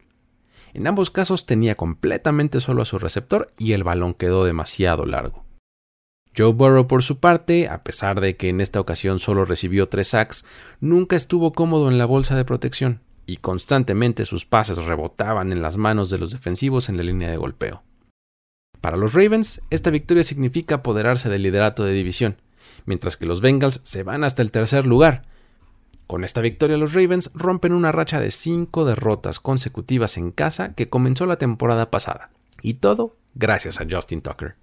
En 0.72 0.86
ambos 0.86 1.10
casos 1.10 1.44
tenía 1.44 1.74
completamente 1.74 2.62
solo 2.62 2.80
a 2.80 2.86
su 2.86 2.98
receptor 2.98 3.52
y 3.58 3.72
el 3.72 3.84
balón 3.84 4.14
quedó 4.14 4.46
demasiado 4.46 5.04
largo. 5.04 5.44
Joe 6.34 6.54
Burrow, 6.54 6.86
por 6.86 7.02
su 7.02 7.20
parte, 7.20 7.68
a 7.68 7.84
pesar 7.84 8.22
de 8.22 8.38
que 8.38 8.48
en 8.48 8.62
esta 8.62 8.80
ocasión 8.80 9.18
solo 9.18 9.44
recibió 9.44 9.86
tres 9.86 10.08
sacks, 10.08 10.46
nunca 10.80 11.14
estuvo 11.14 11.52
cómodo 11.52 11.90
en 11.90 11.98
la 11.98 12.06
bolsa 12.06 12.36
de 12.36 12.46
protección 12.46 13.03
y 13.26 13.38
constantemente 13.38 14.24
sus 14.24 14.44
pases 14.44 14.78
rebotaban 14.78 15.52
en 15.52 15.62
las 15.62 15.76
manos 15.76 16.10
de 16.10 16.18
los 16.18 16.32
defensivos 16.32 16.88
en 16.88 16.96
la 16.96 17.02
línea 17.02 17.30
de 17.30 17.36
golpeo. 17.36 17.82
Para 18.80 18.96
los 18.96 19.14
Ravens, 19.14 19.62
esta 19.70 19.90
victoria 19.90 20.24
significa 20.24 20.76
apoderarse 20.76 21.30
del 21.30 21.42
liderato 21.42 21.84
de 21.84 21.92
división, 21.92 22.36
mientras 22.84 23.16
que 23.16 23.26
los 23.26 23.40
Bengals 23.40 23.80
se 23.84 24.02
van 24.02 24.24
hasta 24.24 24.42
el 24.42 24.50
tercer 24.50 24.86
lugar. 24.86 25.22
Con 26.06 26.22
esta 26.22 26.42
victoria 26.42 26.76
los 26.76 26.92
Ravens 26.92 27.30
rompen 27.34 27.72
una 27.72 27.92
racha 27.92 28.20
de 28.20 28.30
cinco 28.30 28.84
derrotas 28.84 29.40
consecutivas 29.40 30.18
en 30.18 30.32
casa 30.32 30.74
que 30.74 30.90
comenzó 30.90 31.24
la 31.24 31.38
temporada 31.38 31.90
pasada. 31.90 32.30
Y 32.60 32.74
todo 32.74 33.16
gracias 33.34 33.80
a 33.80 33.86
Justin 33.90 34.20
Tucker. 34.20 34.56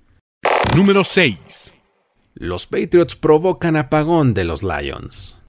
Número 0.76 1.04
6. 1.04 1.74
Los 2.36 2.68
Patriots 2.68 3.16
provocan 3.16 3.76
apagón 3.76 4.34
de 4.34 4.46
los 4.46 4.64
Lions. 4.64 5.41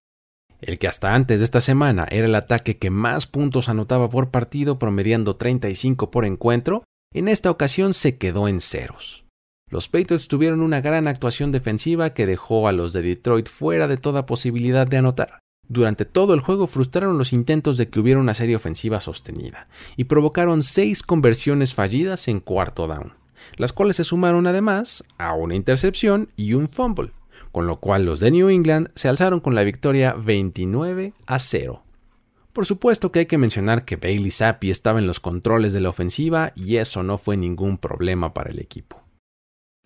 El 0.62 0.78
que 0.78 0.86
hasta 0.86 1.14
antes 1.14 1.40
de 1.40 1.44
esta 1.44 1.60
semana 1.60 2.06
era 2.08 2.26
el 2.26 2.34
ataque 2.36 2.78
que 2.78 2.88
más 2.88 3.26
puntos 3.26 3.68
anotaba 3.68 4.08
por 4.08 4.30
partido, 4.30 4.78
promediando 4.78 5.34
35 5.34 6.12
por 6.12 6.24
encuentro, 6.24 6.84
en 7.12 7.26
esta 7.26 7.50
ocasión 7.50 7.94
se 7.94 8.16
quedó 8.16 8.46
en 8.46 8.60
ceros. 8.60 9.24
Los 9.68 9.88
Patriots 9.88 10.28
tuvieron 10.28 10.60
una 10.60 10.80
gran 10.80 11.08
actuación 11.08 11.50
defensiva 11.50 12.10
que 12.10 12.26
dejó 12.26 12.68
a 12.68 12.72
los 12.72 12.92
de 12.92 13.02
Detroit 13.02 13.48
fuera 13.48 13.88
de 13.88 13.96
toda 13.96 14.24
posibilidad 14.24 14.86
de 14.86 14.98
anotar. 14.98 15.40
Durante 15.68 16.04
todo 16.04 16.34
el 16.34 16.40
juego 16.40 16.66
frustraron 16.66 17.18
los 17.18 17.32
intentos 17.32 17.76
de 17.76 17.88
que 17.88 17.98
hubiera 17.98 18.20
una 18.20 18.34
serie 18.34 18.54
ofensiva 18.54 19.00
sostenida 19.00 19.68
y 19.96 20.04
provocaron 20.04 20.62
seis 20.62 21.02
conversiones 21.02 21.74
fallidas 21.74 22.28
en 22.28 22.40
cuarto 22.40 22.86
down, 22.86 23.14
las 23.56 23.72
cuales 23.72 23.96
se 23.96 24.04
sumaron 24.04 24.46
además 24.46 25.02
a 25.18 25.34
una 25.34 25.56
intercepción 25.56 26.28
y 26.36 26.54
un 26.54 26.68
fumble, 26.68 27.12
con 27.52 27.66
lo 27.66 27.78
cual 27.78 28.04
los 28.04 28.18
de 28.20 28.30
New 28.30 28.48
England 28.48 28.90
se 28.94 29.08
alzaron 29.08 29.40
con 29.40 29.54
la 29.54 29.62
victoria 29.62 30.14
29 30.14 31.12
a 31.26 31.38
0. 31.38 31.82
Por 32.52 32.66
supuesto 32.66 33.12
que 33.12 33.20
hay 33.20 33.26
que 33.26 33.38
mencionar 33.38 33.84
que 33.84 33.96
Bailey 33.96 34.30
Zappi 34.30 34.70
estaba 34.70 34.98
en 34.98 35.06
los 35.06 35.20
controles 35.20 35.72
de 35.72 35.80
la 35.80 35.88
ofensiva 35.88 36.52
y 36.54 36.76
eso 36.76 37.02
no 37.02 37.16
fue 37.16 37.36
ningún 37.36 37.78
problema 37.78 38.34
para 38.34 38.50
el 38.50 38.58
equipo. 38.58 39.02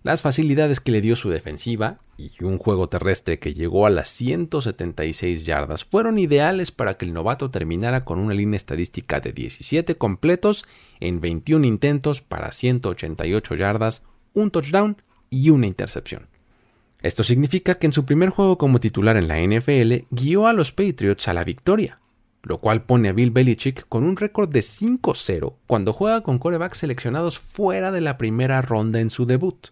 Las 0.03 0.21
facilidades 0.21 0.79
que 0.79 0.91
le 0.91 1.01
dio 1.01 1.15
su 1.15 1.29
defensiva 1.29 1.99
y 2.17 2.31
un 2.43 2.57
juego 2.57 2.87
terrestre 2.87 3.39
que 3.39 3.53
llegó 3.53 3.85
a 3.85 3.89
las 3.89 4.09
176 4.09 5.45
yardas 5.45 5.83
fueron 5.85 6.19
ideales 6.19 6.71
para 6.71 6.97
que 6.97 7.05
el 7.05 7.13
novato 7.13 7.51
terminara 7.51 8.05
con 8.05 8.19
una 8.19 8.33
línea 8.33 8.57
estadística 8.57 9.19
de 9.19 9.33
17 9.33 9.95
completos 9.95 10.65
en 10.99 11.19
21 11.19 11.65
intentos 11.65 12.21
para 12.21 12.51
188 12.51 13.55
yardas, 13.55 14.05
un 14.33 14.51
touchdown 14.51 15.01
y 15.29 15.49
una 15.49 15.67
intercepción. 15.67 16.27
Esto 17.01 17.23
significa 17.23 17.75
que 17.75 17.85
en 17.85 17.93
su 17.93 18.05
primer 18.05 18.29
juego 18.29 18.57
como 18.57 18.79
titular 18.79 19.17
en 19.17 19.27
la 19.27 19.39
NFL 19.39 20.07
guió 20.09 20.47
a 20.47 20.53
los 20.53 20.71
Patriots 20.71 21.27
a 21.27 21.33
la 21.33 21.43
victoria, 21.43 21.99
lo 22.41 22.57
cual 22.57 22.83
pone 22.85 23.09
a 23.09 23.13
Bill 23.13 23.31
Belichick 23.31 23.87
con 23.87 24.03
un 24.03 24.17
récord 24.17 24.49
de 24.49 24.61
5-0 24.61 25.53
cuando 25.67 25.93
juega 25.93 26.21
con 26.21 26.39
corebacks 26.39 26.79
seleccionados 26.79 27.37
fuera 27.39 27.91
de 27.91 28.01
la 28.01 28.17
primera 28.17 28.61
ronda 28.63 28.99
en 28.99 29.11
su 29.11 29.27
debut, 29.27 29.67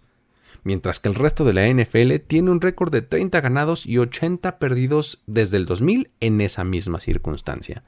mientras 0.64 1.00
que 1.00 1.10
el 1.10 1.16
resto 1.16 1.46
de 1.46 1.54
la 1.54 1.68
NFL 1.68 2.26
tiene 2.28 2.52
un 2.52 2.62
récord 2.62 2.92
de 2.92 3.02
30 3.02 3.42
ganados 3.42 3.88
y 3.88 3.98
80 3.98 4.60
perdidos 4.60 5.24
desde 5.26 5.58
el 5.58 5.66
2000 5.66 6.12
en 6.20 6.42
esa 6.42 6.64
misma 6.64 7.00
circunstancia. 7.00 7.84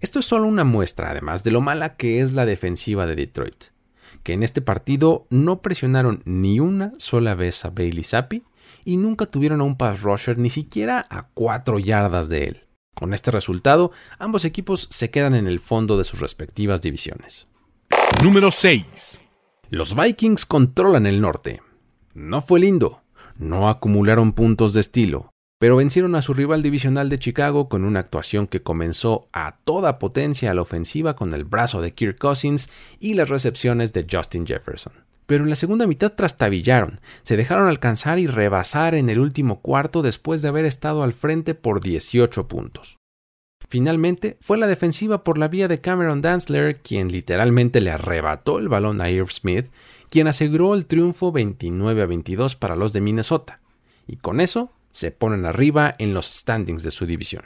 Esto 0.00 0.18
es 0.18 0.26
solo 0.26 0.46
una 0.46 0.64
muestra, 0.64 1.10
además, 1.10 1.44
de 1.44 1.50
lo 1.50 1.60
mala 1.60 1.96
que 1.96 2.20
es 2.20 2.32
la 2.32 2.46
defensiva 2.46 3.06
de 3.06 3.16
Detroit, 3.16 3.64
que 4.22 4.34
en 4.34 4.42
este 4.42 4.60
partido 4.60 5.26
no 5.30 5.60
presionaron 5.62 6.22
ni 6.24 6.60
una 6.60 6.92
sola 6.98 7.34
vez 7.34 7.64
a 7.64 7.70
Bailey 7.70 8.04
Zappi 8.04 8.42
y 8.84 8.96
nunca 8.96 9.26
tuvieron 9.26 9.60
a 9.60 9.64
un 9.64 9.76
pass 9.76 10.02
rusher 10.02 10.38
ni 10.38 10.50
siquiera 10.50 11.06
a 11.10 11.28
4 11.34 11.78
yardas 11.78 12.28
de 12.28 12.44
él. 12.44 12.66
Con 12.94 13.14
este 13.14 13.30
resultado, 13.30 13.92
ambos 14.18 14.44
equipos 14.44 14.86
se 14.90 15.10
quedan 15.10 15.34
en 15.34 15.46
el 15.46 15.60
fondo 15.60 15.96
de 15.96 16.04
sus 16.04 16.20
respectivas 16.20 16.82
divisiones. 16.82 17.46
Número 18.22 18.50
6. 18.50 19.20
Los 19.70 19.94
Vikings 19.94 20.46
controlan 20.46 21.06
el 21.06 21.20
norte. 21.20 21.62
No 22.12 22.40
fue 22.40 22.60
lindo, 22.60 23.02
no 23.38 23.68
acumularon 23.68 24.32
puntos 24.32 24.74
de 24.74 24.80
estilo, 24.80 25.30
pero 25.58 25.76
vencieron 25.76 26.14
a 26.14 26.22
su 26.22 26.34
rival 26.34 26.62
divisional 26.62 27.08
de 27.08 27.18
Chicago 27.18 27.68
con 27.68 27.84
una 27.84 28.00
actuación 28.00 28.46
que 28.46 28.62
comenzó 28.62 29.28
a 29.32 29.58
toda 29.64 29.98
potencia 29.98 30.50
a 30.50 30.54
la 30.54 30.62
ofensiva 30.62 31.14
con 31.14 31.32
el 31.32 31.44
brazo 31.44 31.80
de 31.80 31.92
Kirk 31.92 32.18
Cousins 32.18 32.68
y 32.98 33.14
las 33.14 33.28
recepciones 33.28 33.92
de 33.92 34.06
Justin 34.10 34.46
Jefferson. 34.46 34.92
Pero 35.30 35.44
en 35.44 35.50
la 35.50 35.54
segunda 35.54 35.86
mitad 35.86 36.14
trastabillaron, 36.14 36.98
se 37.22 37.36
dejaron 37.36 37.68
alcanzar 37.68 38.18
y 38.18 38.26
rebasar 38.26 38.96
en 38.96 39.08
el 39.08 39.20
último 39.20 39.60
cuarto 39.60 40.02
después 40.02 40.42
de 40.42 40.48
haber 40.48 40.64
estado 40.64 41.04
al 41.04 41.12
frente 41.12 41.54
por 41.54 41.80
18 41.80 42.48
puntos. 42.48 42.96
Finalmente, 43.68 44.38
fue 44.40 44.58
la 44.58 44.66
defensiva 44.66 45.22
por 45.22 45.38
la 45.38 45.46
vía 45.46 45.68
de 45.68 45.80
Cameron 45.80 46.20
Dantzler 46.20 46.80
quien 46.80 47.12
literalmente 47.12 47.80
le 47.80 47.92
arrebató 47.92 48.58
el 48.58 48.68
balón 48.68 49.00
a 49.00 49.08
Irv 49.08 49.30
Smith, 49.30 49.66
quien 50.08 50.26
aseguró 50.26 50.74
el 50.74 50.86
triunfo 50.86 51.30
29 51.30 52.02
a 52.02 52.06
22 52.06 52.56
para 52.56 52.74
los 52.74 52.92
de 52.92 53.00
Minnesota, 53.00 53.60
y 54.08 54.16
con 54.16 54.40
eso 54.40 54.72
se 54.90 55.12
ponen 55.12 55.46
arriba 55.46 55.94
en 55.98 56.12
los 56.12 56.26
standings 56.26 56.82
de 56.82 56.90
su 56.90 57.06
división. 57.06 57.44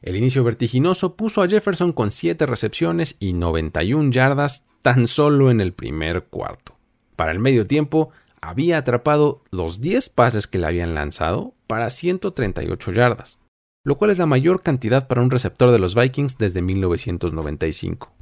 El 0.00 0.16
inicio 0.16 0.44
vertiginoso 0.44 1.14
puso 1.14 1.42
a 1.42 1.48
Jefferson 1.48 1.92
con 1.92 2.10
7 2.10 2.46
recepciones 2.46 3.16
y 3.20 3.34
91 3.34 4.12
yardas 4.12 4.66
tan 4.80 5.06
solo 5.06 5.50
en 5.50 5.60
el 5.60 5.74
primer 5.74 6.24
cuarto. 6.24 6.78
Para 7.16 7.32
el 7.32 7.38
medio 7.38 7.66
tiempo, 7.66 8.10
había 8.40 8.78
atrapado 8.78 9.42
los 9.50 9.80
10 9.80 10.08
pases 10.10 10.46
que 10.46 10.58
le 10.58 10.66
habían 10.66 10.94
lanzado 10.94 11.54
para 11.66 11.90
138 11.90 12.92
yardas 12.92 13.42
lo 13.84 13.96
cual 13.96 14.10
es 14.10 14.18
la 14.18 14.26
mayor 14.26 14.62
cantidad 14.62 15.08
para 15.08 15.22
un 15.22 15.30
receptor 15.30 15.70
de 15.70 15.78
los 15.78 15.94
Vikings 15.94 16.38
desde 16.38 16.62
1995. 16.62 18.12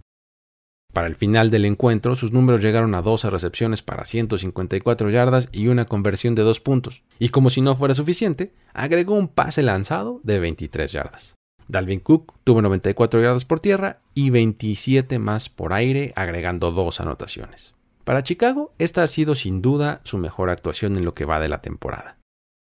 Para 0.93 1.07
el 1.07 1.15
final 1.15 1.51
del 1.51 1.67
encuentro, 1.67 2.17
sus 2.17 2.33
números 2.33 2.63
llegaron 2.63 2.95
a 2.95 3.03
12 3.03 3.31
recepciones 3.31 3.81
para 3.81 4.05
154 4.05 5.11
yardas 5.11 5.49
y 5.53 5.69
una 5.69 5.85
conversión 5.85 6.35
de 6.35 6.43
2 6.43 6.61
puntos, 6.61 7.05
y 7.19 7.29
como 7.29 7.49
si 7.49 7.61
no 7.61 7.77
fuera 7.77 7.95
suficiente, 7.95 8.53
agregó 8.73 9.15
un 9.15 9.29
pase 9.29 9.63
lanzado 9.63 10.21
de 10.25 10.41
23 10.41 10.91
yardas. 10.91 11.35
Dalvin 11.69 12.01
Cook 12.01 12.33
tuvo 12.43 12.63
94 12.63 13.21
yardas 13.23 13.45
por 13.45 13.61
tierra 13.61 14.01
y 14.15 14.31
27 14.31 15.21
más 15.21 15.49
por 15.49 15.73
aire, 15.73 16.13
agregando 16.17 16.73
dos 16.73 17.01
anotaciones. 17.01 17.75
Para 18.11 18.25
Chicago, 18.25 18.75
esta 18.81 19.05
ha 19.05 19.07
sido 19.07 19.37
sin 19.37 19.63
duda 19.63 20.01
su 20.03 20.19
mejor 20.19 20.51
actuación 20.51 20.97
en 20.97 21.05
lo 21.05 21.15
que 21.15 21.25
va 21.25 21.39
de 21.39 21.49
la 21.49 21.63
temporada. 21.63 22.19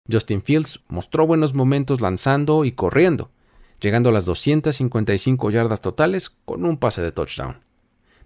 Justin 0.08 0.42
Fields 0.42 0.84
mostró 0.86 1.26
buenos 1.26 1.54
momentos 1.54 2.00
lanzando 2.00 2.64
y 2.64 2.70
corriendo, 2.70 3.32
llegando 3.80 4.10
a 4.10 4.12
las 4.12 4.26
255 4.26 5.50
yardas 5.50 5.80
totales 5.80 6.30
con 6.44 6.64
un 6.64 6.76
pase 6.76 7.02
de 7.02 7.10
touchdown. 7.10 7.64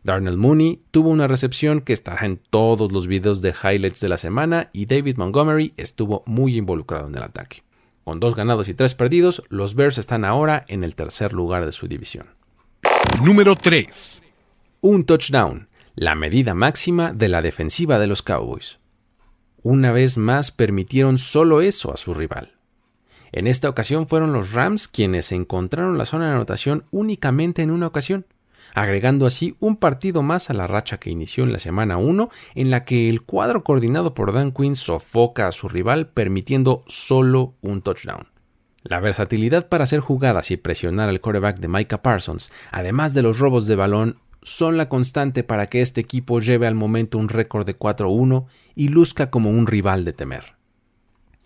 Darnell 0.03 0.37
Mooney 0.37 0.83
tuvo 0.91 1.09
una 1.09 1.27
recepción 1.27 1.81
que 1.81 1.95
estará 1.95 2.27
en 2.27 2.37
todos 2.37 2.93
los 2.93 3.07
videos 3.07 3.41
de 3.41 3.55
highlights 3.55 4.01
de 4.01 4.11
la 4.11 4.19
semana 4.19 4.69
y 4.75 4.85
David 4.85 5.17
Montgomery 5.17 5.73
estuvo 5.79 6.25
muy 6.27 6.59
involucrado 6.59 7.09
en 7.09 7.15
el 7.15 7.23
ataque. 7.23 7.63
Con 8.05 8.21
dos 8.21 8.35
ganados 8.35 8.69
y 8.69 8.75
tres 8.75 8.95
perdidos, 8.95 9.43
los 9.49 9.75
Bears 9.77 9.97
están 9.97 10.27
ahora 10.27 10.67
en 10.69 10.85
el 10.85 10.95
tercer 10.95 11.33
lugar 11.33 11.65
de 11.65 11.73
su 11.73 11.89
división. 11.89 12.27
Número 13.25 13.57
3. 13.57 14.23
Un 14.83 15.05
touchdown, 15.07 15.69
la 15.97 16.17
medida 16.17 16.55
máxima 16.55 17.13
de 17.13 17.29
la 17.29 17.41
defensiva 17.41 18.01
de 18.01 18.09
los 18.09 18.23
Cowboys. 18.23 18.81
Una 19.63 19.93
vez 19.93 20.19
más 20.19 20.51
permitieron 20.51 21.19
solo 21.19 21.61
eso 21.61 21.95
a 21.95 21.97
su 21.97 22.15
rival. 22.15 22.55
En 23.31 23.47
esta 23.47 23.69
ocasión 23.69 24.09
fueron 24.09 24.33
los 24.33 24.53
Rams 24.53 24.89
quienes 24.89 25.31
encontraron 25.31 25.97
la 25.97 26.05
zona 26.05 26.27
de 26.27 26.35
anotación 26.35 26.85
únicamente 26.91 27.63
en 27.63 27.71
una 27.71 27.87
ocasión, 27.87 28.27
agregando 28.75 29.25
así 29.25 29.57
un 29.61 29.77
partido 29.77 30.23
más 30.23 30.51
a 30.51 30.55
la 30.55 30.67
racha 30.67 30.99
que 30.99 31.11
inició 31.11 31.45
en 31.45 31.53
la 31.53 31.61
semana 31.61 31.97
1, 31.97 32.29
en 32.57 32.71
la 32.71 32.85
que 32.85 33.09
el 33.09 33.23
cuadro 33.23 33.63
coordinado 33.63 34.15
por 34.15 34.33
Dan 34.33 34.51
Quinn 34.51 34.75
sofoca 34.75 35.47
a 35.47 35.53
su 35.53 35.69
rival 35.69 36.09
permitiendo 36.09 36.83
solo 36.89 37.55
un 37.61 37.83
touchdown. 37.83 38.35
La 38.83 39.01
versatilidad 39.01 39.69
para 39.69 39.85
hacer 39.85 40.01
jugadas 40.01 40.51
y 40.51 40.59
presionar 40.59 41.09
al 41.09 41.21
quarterback 41.23 41.59
de 41.59 41.69
Micah 41.69 42.03
Parsons, 42.03 42.53
además 42.71 43.15
de 43.15 43.23
los 43.23 43.39
robos 43.39 43.67
de 43.67 43.77
balón, 43.77 44.19
son 44.45 44.77
la 44.77 44.89
constante 44.89 45.43
para 45.43 45.67
que 45.67 45.81
este 45.81 46.01
equipo 46.01 46.39
lleve 46.39 46.69
al 46.69 46.77
momento 46.77 47.19
un 47.19 47.29
récord 47.29 47.67
de 47.67 47.77
4-1 47.77 48.45
y 48.77 48.89
luzca 48.89 49.31
como 49.31 49.51
un 49.51 49.67
rival 49.67 50.05
de 50.05 50.13
temer. 50.13 50.55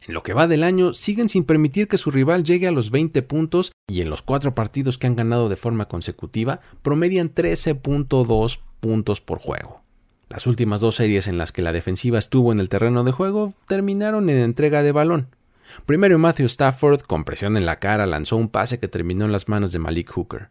En 0.07 0.15
lo 0.15 0.23
que 0.23 0.35
va 0.35 0.47
del 0.47 0.65
año, 0.65 0.95
siguen 0.95 1.29
sin 1.29 1.45
permitir 1.45 1.89
que 1.89 1.99
su 1.99 2.11
rival 2.11 2.45
llegue 2.45 2.67
a 2.67 2.73
los 2.73 2.91
20 2.91 3.23
puntos 3.23 3.73
y 3.89 4.01
en 4.01 4.11
los 4.11 4.23
cuatro 4.23 4.55
partidos 4.55 4.99
que 4.99 5.07
han 5.07 5.17
ganado 5.17 5.49
de 5.49 5.57
forma 5.57 5.87
consecutiva 5.87 6.61
promedian 6.83 7.33
13.2 7.33 8.61
puntos 8.81 9.21
por 9.21 9.39
juego. 9.39 9.83
Las 10.29 10.47
últimas 10.47 10.81
dos 10.81 10.97
series 10.97 11.27
en 11.27 11.39
las 11.39 11.53
que 11.53 11.63
la 11.63 11.73
defensiva 11.73 12.19
estuvo 12.19 12.53
en 12.53 12.61
el 12.61 12.69
terreno 12.69 13.05
de 13.05 13.13
juego 13.13 13.55
terminaron 13.67 14.29
en 14.29 14.39
entrega 14.39 14.83
de 14.83 14.93
balón. 14.93 15.29
Primero 15.87 16.19
Matthew 16.19 16.47
Stafford, 16.47 17.03
con 17.03 17.25
presión 17.25 17.57
en 17.57 17.67
la 17.67 17.79
cara, 17.79 18.07
lanzó 18.07 18.37
un 18.37 18.49
pase 18.49 18.79
que 18.79 18.89
terminó 18.89 19.25
en 19.25 19.33
las 19.33 19.49
manos 19.49 19.73
de 19.73 19.79
Malik 19.79 20.11
Hooker. 20.11 20.51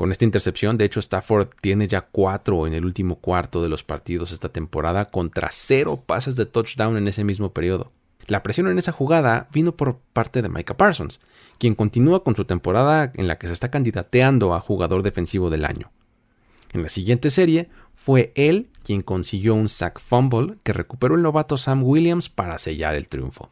Con 0.00 0.12
esta 0.12 0.24
intercepción, 0.24 0.78
de 0.78 0.86
hecho, 0.86 0.98
Stafford 0.98 1.48
tiene 1.60 1.86
ya 1.86 2.00
cuatro 2.00 2.66
en 2.66 2.72
el 2.72 2.86
último 2.86 3.16
cuarto 3.16 3.62
de 3.62 3.68
los 3.68 3.84
partidos 3.84 4.32
esta 4.32 4.48
temporada 4.48 5.04
contra 5.04 5.50
cero 5.52 6.02
pases 6.06 6.36
de 6.36 6.46
touchdown 6.46 6.96
en 6.96 7.06
ese 7.06 7.22
mismo 7.22 7.52
periodo. 7.52 7.92
La 8.26 8.42
presión 8.42 8.68
en 8.68 8.78
esa 8.78 8.92
jugada 8.92 9.50
vino 9.52 9.76
por 9.76 9.98
parte 10.14 10.40
de 10.40 10.48
Micah 10.48 10.78
Parsons, 10.78 11.20
quien 11.58 11.74
continúa 11.74 12.24
con 12.24 12.34
su 12.34 12.46
temporada 12.46 13.12
en 13.14 13.28
la 13.28 13.36
que 13.36 13.46
se 13.46 13.52
está 13.52 13.70
candidateando 13.70 14.54
a 14.54 14.60
jugador 14.60 15.02
defensivo 15.02 15.50
del 15.50 15.66
año. 15.66 15.90
En 16.72 16.82
la 16.82 16.88
siguiente 16.88 17.28
serie 17.28 17.68
fue 17.92 18.32
él 18.36 18.70
quien 18.82 19.02
consiguió 19.02 19.54
un 19.54 19.68
sack 19.68 20.00
fumble 20.00 20.56
que 20.62 20.72
recuperó 20.72 21.14
el 21.14 21.20
novato 21.20 21.58
Sam 21.58 21.84
Williams 21.84 22.30
para 22.30 22.56
sellar 22.56 22.94
el 22.94 23.06
triunfo. 23.06 23.50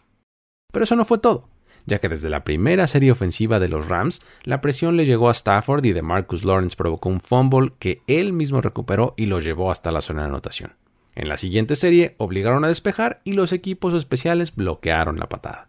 Pero 0.72 0.84
eso 0.84 0.96
no 0.96 1.04
fue 1.04 1.18
todo, 1.18 1.46
ya 1.88 1.98
que 1.98 2.08
desde 2.08 2.28
la 2.28 2.44
primera 2.44 2.86
serie 2.86 3.10
ofensiva 3.10 3.58
de 3.58 3.68
los 3.68 3.88
Rams, 3.88 4.22
la 4.44 4.60
presión 4.60 4.96
le 4.96 5.06
llegó 5.06 5.28
a 5.28 5.32
Stafford 5.32 5.84
y 5.84 5.92
de 5.92 6.02
Marcus 6.02 6.44
Lawrence 6.44 6.76
provocó 6.76 7.08
un 7.08 7.20
fumble 7.20 7.72
que 7.78 8.02
él 8.06 8.32
mismo 8.32 8.60
recuperó 8.60 9.14
y 9.16 9.26
lo 9.26 9.40
llevó 9.40 9.70
hasta 9.70 9.90
la 9.90 10.02
zona 10.02 10.22
de 10.22 10.28
anotación. 10.28 10.74
En 11.16 11.28
la 11.28 11.36
siguiente 11.36 11.74
serie 11.74 12.14
obligaron 12.18 12.64
a 12.64 12.68
despejar 12.68 13.20
y 13.24 13.32
los 13.32 13.52
equipos 13.52 13.94
especiales 13.94 14.54
bloquearon 14.54 15.18
la 15.18 15.28
patada. 15.28 15.68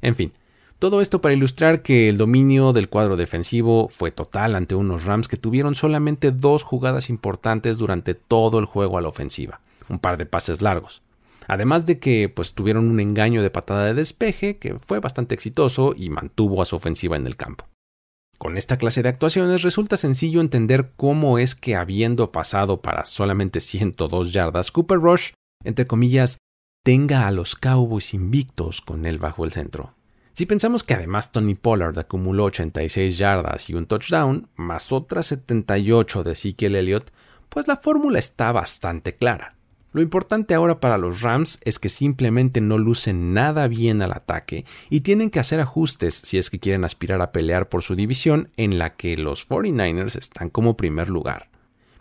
En 0.00 0.14
fin, 0.14 0.32
todo 0.78 1.00
esto 1.00 1.20
para 1.20 1.34
ilustrar 1.34 1.82
que 1.82 2.08
el 2.08 2.16
dominio 2.16 2.72
del 2.72 2.88
cuadro 2.88 3.16
defensivo 3.16 3.88
fue 3.88 4.12
total 4.12 4.54
ante 4.54 4.76
unos 4.76 5.04
Rams 5.04 5.26
que 5.26 5.36
tuvieron 5.36 5.74
solamente 5.74 6.30
dos 6.30 6.62
jugadas 6.62 7.10
importantes 7.10 7.78
durante 7.78 8.14
todo 8.14 8.60
el 8.60 8.64
juego 8.64 8.96
a 8.96 9.00
la 9.00 9.08
ofensiva, 9.08 9.60
un 9.88 9.98
par 9.98 10.16
de 10.16 10.24
pases 10.24 10.62
largos. 10.62 11.02
Además 11.48 11.86
de 11.86 11.98
que 11.98 12.28
pues 12.28 12.52
tuvieron 12.52 12.88
un 12.88 13.00
engaño 13.00 13.42
de 13.42 13.50
patada 13.50 13.86
de 13.86 13.94
despeje 13.94 14.58
que 14.58 14.78
fue 14.78 15.00
bastante 15.00 15.34
exitoso 15.34 15.94
y 15.96 16.10
mantuvo 16.10 16.62
a 16.62 16.66
su 16.66 16.76
ofensiva 16.76 17.16
en 17.16 17.26
el 17.26 17.36
campo. 17.36 17.66
Con 18.36 18.56
esta 18.56 18.76
clase 18.76 19.02
de 19.02 19.08
actuaciones 19.08 19.62
resulta 19.62 19.96
sencillo 19.96 20.40
entender 20.40 20.90
cómo 20.96 21.38
es 21.38 21.56
que 21.56 21.74
habiendo 21.74 22.30
pasado 22.30 22.80
para 22.82 23.04
solamente 23.04 23.60
102 23.60 24.32
yardas, 24.32 24.70
Cooper 24.70 24.98
Rush, 24.98 25.32
entre 25.64 25.86
comillas, 25.86 26.38
tenga 26.84 27.26
a 27.26 27.32
los 27.32 27.56
Cowboys 27.56 28.14
invictos 28.14 28.80
con 28.80 29.06
él 29.06 29.18
bajo 29.18 29.44
el 29.44 29.52
centro. 29.52 29.94
Si 30.34 30.46
pensamos 30.46 30.84
que 30.84 30.94
además 30.94 31.32
Tony 31.32 31.56
Pollard 31.56 31.98
acumuló 31.98 32.44
86 32.44 33.18
yardas 33.18 33.68
y 33.70 33.74
un 33.74 33.86
touchdown, 33.86 34.48
más 34.54 34.92
otras 34.92 35.26
78 35.26 36.22
de 36.22 36.32
Ezekiel 36.32 36.76
Elliott, 36.76 37.10
pues 37.48 37.66
la 37.66 37.76
fórmula 37.78 38.20
está 38.20 38.52
bastante 38.52 39.16
clara. 39.16 39.57
Lo 39.92 40.02
importante 40.02 40.54
ahora 40.54 40.80
para 40.80 40.98
los 40.98 41.22
Rams 41.22 41.60
es 41.64 41.78
que 41.78 41.88
simplemente 41.88 42.60
no 42.60 42.76
lucen 42.76 43.32
nada 43.32 43.68
bien 43.68 44.02
al 44.02 44.12
ataque 44.12 44.66
y 44.90 45.00
tienen 45.00 45.30
que 45.30 45.40
hacer 45.40 45.60
ajustes 45.60 46.14
si 46.14 46.36
es 46.36 46.50
que 46.50 46.58
quieren 46.58 46.84
aspirar 46.84 47.22
a 47.22 47.32
pelear 47.32 47.70
por 47.70 47.82
su 47.82 47.94
división 47.94 48.50
en 48.56 48.78
la 48.78 48.96
que 48.96 49.16
los 49.16 49.48
49ers 49.48 50.16
están 50.16 50.50
como 50.50 50.76
primer 50.76 51.08
lugar. 51.08 51.48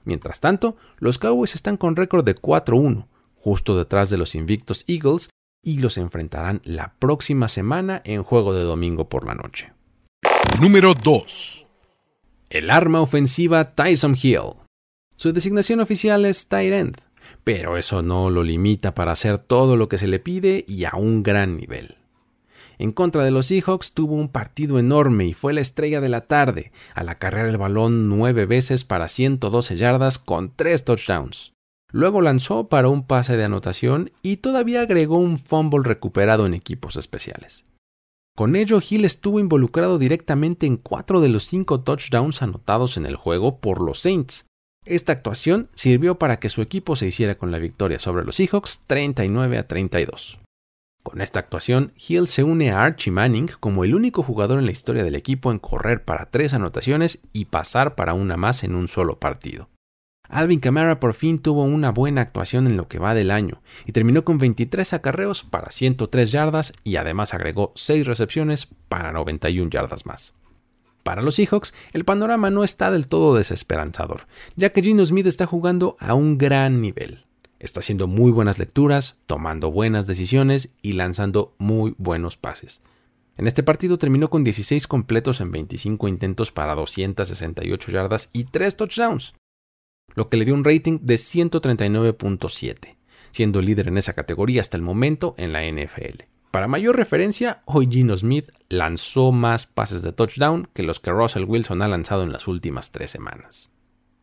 Mientras 0.04 0.42
tanto, 0.42 0.76
los 0.98 1.18
Cowboys 1.18 1.56
están 1.56 1.78
con 1.78 1.96
récord 1.96 2.26
de 2.26 2.36
4-1, 2.36 3.08
justo 3.36 3.78
detrás 3.78 4.10
de 4.10 4.18
los 4.18 4.36
invictos 4.36 4.84
Eagles, 4.88 5.30
y 5.64 5.80
los 5.80 5.98
enfrentarán 5.98 6.62
la 6.64 6.94
próxima 7.00 7.48
semana 7.48 8.02
en 8.06 8.24
juego 8.24 8.54
de 8.54 8.64
domingo 8.64 9.10
por 9.10 9.26
la 9.26 9.36
noche. 9.36 9.74
Número 10.62 10.94
2. 10.94 11.66
El 12.50 12.70
arma 12.70 13.02
ofensiva 13.02 13.76
Tyson 13.76 14.16
Hill. 14.22 14.56
Su 15.16 15.34
designación 15.34 15.80
oficial 15.80 16.26
es 16.26 16.48
tight 16.48 16.74
end 16.74 17.07
pero 17.44 17.78
eso 17.78 18.02
no 18.02 18.30
lo 18.30 18.44
limita 18.44 18.94
para 18.94 19.12
hacer 19.12 19.38
todo 19.38 19.76
lo 19.76 19.90
que 19.90 19.98
se 19.98 20.08
le 20.08 20.20
pide 20.20 20.66
y 20.68 20.86
a 20.86 20.96
un 20.96 21.24
gran 21.24 21.58
nivel. 21.58 21.98
En 22.80 22.92
contra 22.92 23.24
de 23.24 23.32
los 23.32 23.48
Seahawks 23.48 23.94
tuvo 23.94 24.16
un 24.16 24.30
partido 24.30 24.78
enorme 24.78 25.26
y 25.26 25.34
fue 25.34 25.54
la 25.54 25.62
estrella 25.62 26.00
de 26.00 26.10
la 26.10 26.22
tarde, 26.22 26.72
al 26.94 27.10
acarrear 27.10 27.48
el 27.48 27.58
balón 27.58 28.08
nueve 28.08 28.46
veces 28.46 28.84
para 28.84 29.08
112 29.08 29.78
yardas 29.78 30.20
con 30.20 30.54
tres 30.56 30.86
touchdowns. 30.86 31.54
Luego 31.92 32.22
lanzó 32.22 32.68
para 32.68 32.90
un 32.90 33.08
pase 33.08 33.38
de 33.38 33.46
anotación 33.46 34.12
y 34.22 34.38
todavía 34.38 34.82
agregó 34.82 35.18
un 35.18 35.38
fumble 35.38 35.84
recuperado 35.84 36.46
en 36.46 36.54
equipos 36.54 36.98
especiales. 36.98 37.66
Con 38.36 38.56
ello, 38.56 38.80
Hill 38.88 39.06
estuvo 39.06 39.40
involucrado 39.40 39.98
directamente 39.98 40.68
en 40.68 40.78
cuatro 40.78 41.22
de 41.22 41.30
los 41.30 41.46
cinco 41.46 41.82
touchdowns 41.82 42.44
anotados 42.44 42.98
en 42.98 43.08
el 43.08 43.16
juego 43.16 43.60
por 43.60 43.82
los 43.82 44.02
Saints, 44.02 44.46
esta 44.90 45.14
actuación 45.14 45.70
sirvió 45.74 46.20
para 46.20 46.40
que 46.40 46.50
su 46.50 46.62
equipo 46.62 46.96
se 46.96 47.08
hiciera 47.08 47.36
con 47.36 47.52
la 47.52 47.60
victoria 47.60 48.00
sobre 48.00 48.26
los 48.26 48.36
Seahawks 48.36 48.82
39 48.88 49.58
a 49.58 49.68
32. 49.68 50.40
Con 51.04 51.22
esta 51.22 51.40
actuación, 51.40 51.94
Hill 51.96 52.28
se 52.28 52.44
une 52.44 52.72
a 52.72 52.84
Archie 52.84 53.12
Manning 53.12 53.50
como 53.60 53.86
el 53.86 53.96
único 53.96 54.24
jugador 54.24 54.60
en 54.60 54.66
la 54.66 54.72
historia 54.72 55.06
del 55.06 55.16
equipo 55.16 55.52
en 55.52 55.60
correr 55.60 56.04
para 56.04 56.30
tres 56.30 56.54
anotaciones 56.54 57.20
y 57.32 57.46
pasar 57.46 57.96
para 57.96 58.14
una 58.14 58.36
más 58.36 58.64
en 58.66 58.76
un 58.76 58.90
solo 58.90 59.18
partido. 59.18 59.70
Alvin 60.30 60.60
Kamara 60.60 61.00
por 61.00 61.14
fin 61.14 61.40
tuvo 61.40 61.64
una 61.64 61.92
buena 61.92 62.22
actuación 62.22 62.68
en 62.68 62.76
lo 62.76 62.88
que 62.88 63.00
va 63.00 63.14
del 63.14 63.32
año 63.32 63.62
y 63.86 63.94
terminó 63.94 64.26
con 64.26 64.38
23 64.38 64.94
acarreos 64.94 65.44
para 65.44 65.72
103 65.72 66.32
yardas 66.32 66.74
y 66.84 66.98
además 66.98 67.34
agregó 67.34 67.72
6 67.76 68.06
recepciones 68.06 68.68
para 68.90 69.14
91 69.14 69.70
yardas 69.70 70.06
más. 70.06 70.34
Para 71.08 71.22
los 71.22 71.36
Seahawks, 71.36 71.74
el 71.94 72.04
panorama 72.04 72.50
no 72.50 72.66
está 72.66 72.92
del 72.92 73.08
todo 73.08 73.34
desesperanzador, 73.34 74.28
ya 74.58 74.74
que 74.74 74.84
Gino 74.84 75.06
Smith 75.06 75.26
está 75.26 75.46
jugando 75.46 75.96
a 76.02 76.16
un 76.16 76.38
gran 76.38 76.82
nivel. 76.82 77.24
Está 77.60 77.80
haciendo 77.80 78.08
muy 78.08 78.30
buenas 78.30 78.60
lecturas, 78.60 79.18
tomando 79.26 79.72
buenas 79.72 80.06
decisiones 80.06 80.76
y 80.82 80.92
lanzando 80.92 81.56
muy 81.60 81.96
buenos 81.98 82.36
pases. 82.36 82.82
En 83.38 83.48
este 83.48 83.64
partido 83.64 83.98
terminó 83.98 84.30
con 84.30 84.44
16 84.44 84.86
completos 84.86 85.40
en 85.40 85.50
25 85.52 86.10
intentos 86.10 86.52
para 86.52 86.76
268 86.76 87.90
yardas 87.90 88.30
y 88.34 88.44
3 88.44 88.76
touchdowns, 88.76 89.34
lo 90.14 90.28
que 90.28 90.36
le 90.36 90.44
dio 90.44 90.56
un 90.56 90.66
rating 90.66 91.00
de 91.04 91.16
139.7, 91.16 92.98
siendo 93.32 93.62
líder 93.62 93.88
en 93.88 93.98
esa 93.98 94.12
categoría 94.12 94.60
hasta 94.60 94.76
el 94.76 94.84
momento 94.84 95.36
en 95.38 95.54
la 95.54 95.64
NFL. 95.64 96.37
Para 96.58 96.68
mayor 96.68 96.98
referencia, 96.98 97.62
hoy 97.66 97.88
Gino 97.88 98.18
Smith 98.18 98.50
lanzó 98.68 99.32
más 99.32 99.68
pases 99.68 100.02
de 100.02 100.12
touchdown 100.12 100.68
que 100.74 100.82
los 100.82 101.00
que 101.00 101.12
Russell 101.12 101.44
Wilson 101.44 101.84
ha 101.84 101.88
lanzado 101.88 102.24
en 102.24 102.32
las 102.32 102.48
últimas 102.48 102.92
tres 102.92 103.12
semanas. 103.12 103.70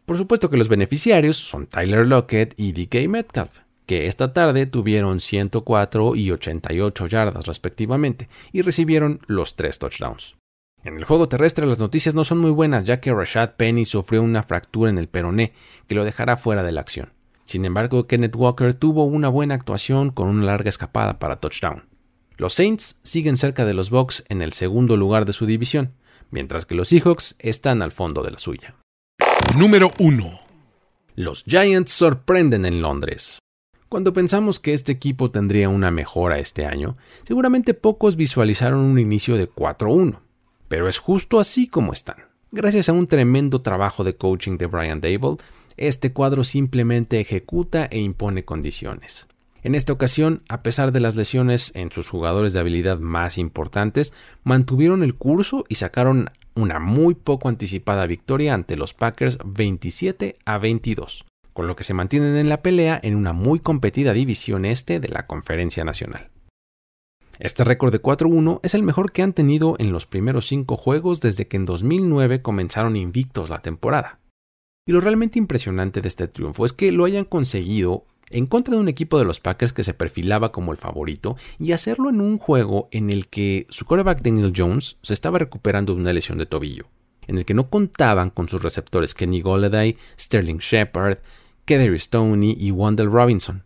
Por 0.05 0.17
supuesto 0.17 0.51
que 0.51 0.57
los 0.57 0.69
beneficiarios 0.69 1.37
son 1.37 1.69
Tyler 1.69 2.05
Lockett 2.05 2.55
y 2.57 2.73
DK 2.73 3.09
Metcalf, 3.09 3.61
que 3.87 4.09
esta 4.09 4.33
tarde 4.33 4.67
tuvieron 4.67 5.21
104 5.21 6.17
y 6.17 6.33
88 6.33 7.07
yardas 7.07 7.47
respectivamente 7.47 8.29
y 8.51 8.63
recibieron 8.63 9.21
los 9.29 9.55
tres 9.55 9.79
touchdowns. 9.79 10.35
En 10.83 10.97
el 10.97 11.05
juego 11.05 11.29
terrestre 11.29 11.67
las 11.67 11.79
noticias 11.79 12.17
no 12.17 12.25
son 12.25 12.39
muy 12.39 12.51
buenas 12.51 12.83
ya 12.83 12.99
que 12.99 13.15
Rashad 13.15 13.51
Penny 13.51 13.85
sufrió 13.85 14.25
una 14.25 14.43
fractura 14.43 14.91
en 14.91 14.99
el 14.99 15.07
peroné 15.07 15.53
que 15.87 15.95
lo 15.95 16.03
dejará 16.03 16.37
fuera 16.37 16.65
de 16.65 16.73
la 16.73 16.81
acción. 16.81 17.13
Sin 17.45 17.65
embargo, 17.65 18.09
Kenneth 18.09 18.35
Walker 18.35 18.75
tuvo 18.75 19.05
una 19.05 19.29
buena 19.29 19.55
actuación 19.55 20.11
con 20.11 20.27
una 20.27 20.47
larga 20.47 20.71
escapada 20.71 21.21
para 21.21 21.37
touchdown. 21.37 21.94
Los 22.37 22.55
Saints 22.55 22.99
siguen 23.03 23.37
cerca 23.37 23.65
de 23.65 23.75
los 23.75 23.91
Bucks 23.91 24.25
en 24.29 24.43
el 24.43 24.53
segundo 24.53 24.97
lugar 24.97 25.25
de 25.25 25.33
su 25.33 25.47
división, 25.47 25.93
mientras 26.31 26.67
que 26.67 26.75
los 26.75 26.89
Seahawks 26.89 27.37
están 27.39 27.81
al 27.81 27.93
fondo 27.93 28.23
de 28.25 28.33
la 28.33 28.39
suya. 28.39 28.75
Número 29.57 29.93
1. 29.99 30.41
Los 31.15 31.45
Giants 31.45 31.93
sorprenden 31.93 32.65
en 32.65 32.83
Londres. 32.83 33.39
Cuando 33.89 34.13
pensamos 34.13 34.59
que 34.59 34.73
este 34.73 34.91
equipo 34.91 35.31
tendría 35.31 35.69
una 35.69 35.93
mejora 35.93 36.41
este 36.41 36.67
año, 36.67 36.97
seguramente 37.23 37.73
pocos 37.73 38.17
visualizaron 38.17 38.81
un 38.81 38.99
inicio 38.99 39.37
de 39.37 39.49
4-1, 39.49 40.19
pero 40.67 40.89
es 40.89 40.99
justo 40.99 41.39
así 41.39 41.69
como 41.69 41.93
están. 41.93 42.17
Gracias 42.51 42.89
a 42.89 42.93
un 42.93 43.07
tremendo 43.07 43.63
trabajo 43.63 44.03
de 44.03 44.17
coaching 44.17 44.59
de 44.59 44.67
Brian 44.67 45.01
Dable, 45.01 45.37
este 45.77 46.13
cuadro 46.13 46.43
simplemente 46.43 47.21
ejecuta 47.21 47.85
e 47.85 48.01
impone 48.01 48.45
condiciones. 48.45 49.29
En 49.65 49.75
esta 49.75 49.95
ocasión, 49.95 50.43
a 50.51 50.63
pesar 50.63 50.93
de 50.93 51.01
las 51.01 51.17
lesiones 51.17 51.73
en 51.75 51.91
sus 51.91 52.11
jugadores 52.11 52.53
de 52.53 52.61
habilidad 52.61 52.99
más 52.99 53.39
importantes, 53.39 54.13
mantuvieron 54.43 55.03
el 55.03 55.15
curso 55.15 55.65
y 55.71 55.77
sacaron 55.77 56.31
una 56.55 56.79
muy 56.81 57.15
poco 57.15 57.49
anticipada 57.49 58.07
victoria 58.07 58.53
ante 58.53 58.77
los 58.77 58.93
Packers 58.93 59.39
27 59.43 60.37
a 60.45 60.59
22, 60.59 61.25
con 61.55 61.67
lo 61.67 61.77
que 61.77 61.85
se 61.85 61.95
mantienen 61.95 62.37
en 62.37 62.51
la 62.51 62.61
pelea 62.61 63.01
en 63.03 63.17
una 63.17 63.33
muy 63.33 63.59
competida 63.59 64.13
división 64.13 64.67
este 64.67 65.01
de 65.01 65.09
la 65.09 65.27
Conferencia 65.27 65.83
Nacional. 65.83 66.29
Este 67.39 67.65
récord 67.65 67.91
de 67.91 68.03
4-1 68.03 68.61
es 68.63 68.75
el 68.75 68.83
mejor 68.83 69.13
que 69.13 69.23
han 69.23 69.33
tenido 69.33 69.77
en 69.79 69.93
los 69.93 70.05
primeros 70.05 70.47
cinco 70.47 70.77
juegos 70.77 71.23
desde 71.23 71.49
que 71.49 71.57
en 71.57 71.65
2009 71.65 72.43
comenzaron 72.43 72.97
invictos 72.97 73.49
la 73.49 73.61
temporada. 73.61 74.21
Y 74.87 74.93
lo 74.93 75.01
realmente 75.01 75.39
impresionante 75.39 76.03
de 76.03 76.09
este 76.09 76.29
triunfo 76.29 76.67
es 76.67 76.75
que 76.75 76.93
lo 76.93 77.07
hayan 77.07 77.25
conseguido 77.25 78.05
en 78.29 78.45
contra 78.45 78.75
de 78.75 78.81
un 78.81 78.89
equipo 78.89 79.19
de 79.19 79.25
los 79.25 79.41
Packers 79.41 79.73
que 79.73 79.83
se 79.83 79.95
perfilaba 79.95 80.53
como 80.53 80.73
el 80.73 80.79
favorito 80.79 81.37
y 81.59 81.73
hacerlo 81.73 82.11
en 82.11 82.21
un 82.21 82.37
juego 82.37 82.89
en 82.91 83.09
el 83.09 83.29
que 83.29 83.67
su 83.71 83.87
quarterback 83.87 84.21
Daniel 84.21 84.53
Jones 84.55 84.99
se 85.03 85.15
estaba 85.15 85.39
recuperando 85.39 85.95
de 85.95 86.03
una 86.03 86.13
lesión 86.13 86.37
de 86.37 86.45
tobillo, 86.45 86.89
en 87.27 87.39
el 87.39 87.47
que 87.47 87.55
no 87.55 87.71
contaban 87.71 88.29
con 88.29 88.51
sus 88.51 88.63
receptores 88.63 89.15
Kenny 89.15 89.41
Golladay, 89.41 89.97
Sterling 90.21 90.59
Shepard, 90.59 91.17
Kedary 91.65 91.99
Stoney 91.99 92.55
y 92.59 92.71
Wendell 92.71 93.11
Robinson. 93.11 93.65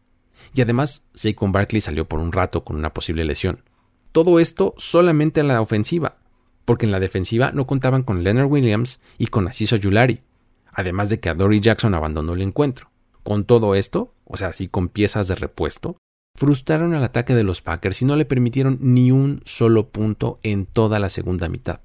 Y 0.55 0.61
además, 0.61 1.09
Saquon 1.15 1.51
Barkley 1.51 1.81
salió 1.81 2.09
por 2.09 2.21
un 2.21 2.31
rato 2.31 2.65
con 2.65 2.77
una 2.77 2.95
posible 2.95 3.25
lesión. 3.25 3.65
Todo 4.13 4.39
esto 4.39 4.73
solamente 4.77 5.41
en 5.41 5.49
la 5.49 5.61
ofensiva, 5.61 6.19
porque 6.65 6.87
en 6.87 6.93
la 6.93 7.01
defensiva 7.01 7.51
no 7.51 7.67
contaban 7.67 8.05
con 8.05 8.23
Leonard 8.23 8.47
Williams 8.47 9.03
y 9.19 9.27
con 9.27 9.49
Asiso 9.49 9.75
Yulari, 9.75 10.21
además 10.79 11.09
de 11.09 11.19
que 11.19 11.35
Dory 11.35 11.59
Jackson 11.59 11.95
abandonó 11.95 12.35
el 12.35 12.43
encuentro. 12.43 12.89
Con 13.25 13.45
todo 13.45 13.75
esto, 13.75 14.15
o 14.25 14.37
sea, 14.37 14.49
así 14.49 14.69
con 14.69 14.89
piezas 14.89 15.27
de 15.27 15.35
repuesto, 15.35 15.97
frustraron 16.37 16.95
el 16.95 17.03
ataque 17.03 17.35
de 17.35 17.43
los 17.43 17.63
Packers 17.63 18.01
y 18.03 18.05
no 18.05 18.15
le 18.15 18.25
permitieron 18.25 18.79
ni 18.81 19.11
un 19.11 19.43
solo 19.45 19.89
punto 19.89 20.39
en 20.45 20.67
toda 20.67 21.01
la 21.01 21.09
segunda 21.09 21.49
mitad. 21.49 21.81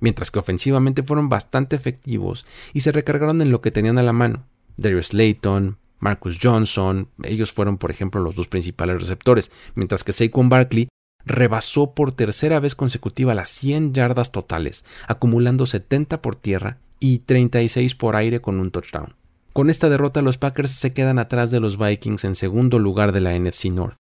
Mientras 0.00 0.32
que 0.32 0.40
ofensivamente 0.40 1.04
fueron 1.04 1.28
bastante 1.28 1.76
efectivos 1.76 2.46
y 2.72 2.80
se 2.80 2.90
recargaron 2.90 3.42
en 3.42 3.52
lo 3.52 3.60
que 3.60 3.70
tenían 3.70 3.96
a 3.96 4.02
la 4.02 4.12
mano. 4.12 4.44
Darius 4.76 5.14
Layton, 5.14 5.78
Marcus 6.00 6.40
Johnson, 6.42 7.06
ellos 7.22 7.52
fueron 7.52 7.78
por 7.78 7.92
ejemplo 7.92 8.20
los 8.20 8.34
dos 8.34 8.48
principales 8.48 9.00
receptores, 9.00 9.52
mientras 9.76 10.02
que 10.02 10.12
Saquon 10.12 10.48
Barkley 10.48 10.88
rebasó 11.24 11.94
por 11.94 12.10
tercera 12.10 12.58
vez 12.58 12.74
consecutiva 12.74 13.36
las 13.36 13.50
100 13.50 13.94
yardas 13.94 14.32
totales, 14.32 14.84
acumulando 15.06 15.64
70 15.64 16.20
por 16.20 16.34
tierra 16.34 16.78
y 17.00 17.20
36 17.20 17.94
por 17.96 18.14
aire 18.14 18.40
con 18.40 18.60
un 18.60 18.70
touchdown. 18.70 19.14
Con 19.52 19.68
esta 19.68 19.88
derrota 19.88 20.22
los 20.22 20.38
Packers 20.38 20.70
se 20.70 20.92
quedan 20.92 21.18
atrás 21.18 21.50
de 21.50 21.58
los 21.58 21.76
Vikings 21.76 22.24
en 22.24 22.36
segundo 22.36 22.78
lugar 22.78 23.10
de 23.10 23.20
la 23.20 23.36
NFC 23.36 23.64
North, 23.66 23.96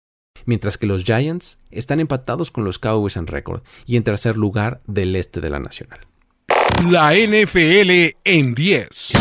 mientras 0.45 0.77
que 0.77 0.87
los 0.87 1.03
Giants 1.03 1.59
están 1.69 1.99
empatados 1.99 2.49
con 2.49 2.63
los 2.63 2.79
Cowboys 2.79 3.17
en 3.17 3.27
récord 3.27 3.61
y 3.85 3.97
en 3.97 4.03
tercer 4.03 4.37
lugar 4.37 4.81
del 4.87 5.15
este 5.15 5.41
de 5.41 5.51
la 5.51 5.59
Nacional. 5.59 5.99
La 6.89 7.13
NFL 7.13 8.15
en 8.23 8.55
10. 8.55 9.11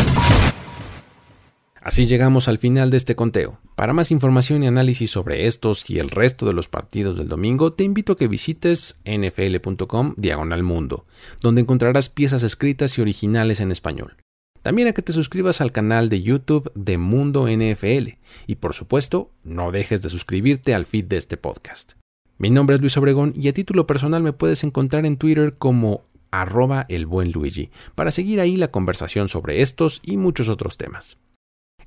Así 1.81 2.07
llegamos 2.07 2.47
al 2.47 2.57
final 2.57 2.89
de 2.89 2.97
este 2.97 3.15
conteo. 3.15 3.59
Para 3.75 3.91
más 3.91 4.09
información 4.11 4.63
y 4.63 4.67
análisis 4.67 5.11
sobre 5.11 5.47
estos 5.47 5.89
y 5.89 5.99
el 5.99 6.09
resto 6.09 6.45
de 6.45 6.53
los 6.53 6.69
partidos 6.69 7.17
del 7.17 7.27
domingo, 7.27 7.73
te 7.73 7.83
invito 7.83 8.13
a 8.13 8.17
que 8.17 8.29
visites 8.29 9.01
nfl.com 9.03 10.13
diagonal 10.15 10.63
mundo, 10.63 11.05
donde 11.41 11.59
encontrarás 11.59 12.07
piezas 12.07 12.43
escritas 12.43 12.97
y 12.97 13.01
originales 13.01 13.59
en 13.59 13.73
español. 13.73 14.15
También 14.61 14.87
a 14.87 14.93
que 14.93 15.01
te 15.01 15.11
suscribas 15.11 15.59
al 15.59 15.73
canal 15.73 16.07
de 16.07 16.21
YouTube 16.21 16.71
de 16.73 16.97
Mundo 16.97 17.47
NFL 17.49 18.17
y 18.47 18.55
por 18.55 18.73
supuesto 18.73 19.31
no 19.43 19.73
dejes 19.73 20.01
de 20.01 20.09
suscribirte 20.09 20.73
al 20.73 20.85
feed 20.85 21.05
de 21.05 21.17
este 21.17 21.35
podcast. 21.35 21.93
Mi 22.37 22.51
nombre 22.51 22.77
es 22.77 22.81
Luis 22.81 22.95
Obregón 22.95 23.33
y 23.35 23.49
a 23.49 23.53
título 23.53 23.85
personal 23.85 24.23
me 24.23 24.33
puedes 24.33 24.63
encontrar 24.63 25.05
en 25.05 25.17
Twitter 25.17 25.57
como 25.57 26.05
arroba 26.31 26.85
el 26.87 27.05
buen 27.07 27.33
Luigi 27.33 27.71
para 27.93 28.11
seguir 28.11 28.39
ahí 28.39 28.55
la 28.55 28.71
conversación 28.71 29.27
sobre 29.27 29.61
estos 29.61 29.99
y 30.01 30.15
muchos 30.15 30.47
otros 30.47 30.77
temas. 30.77 31.19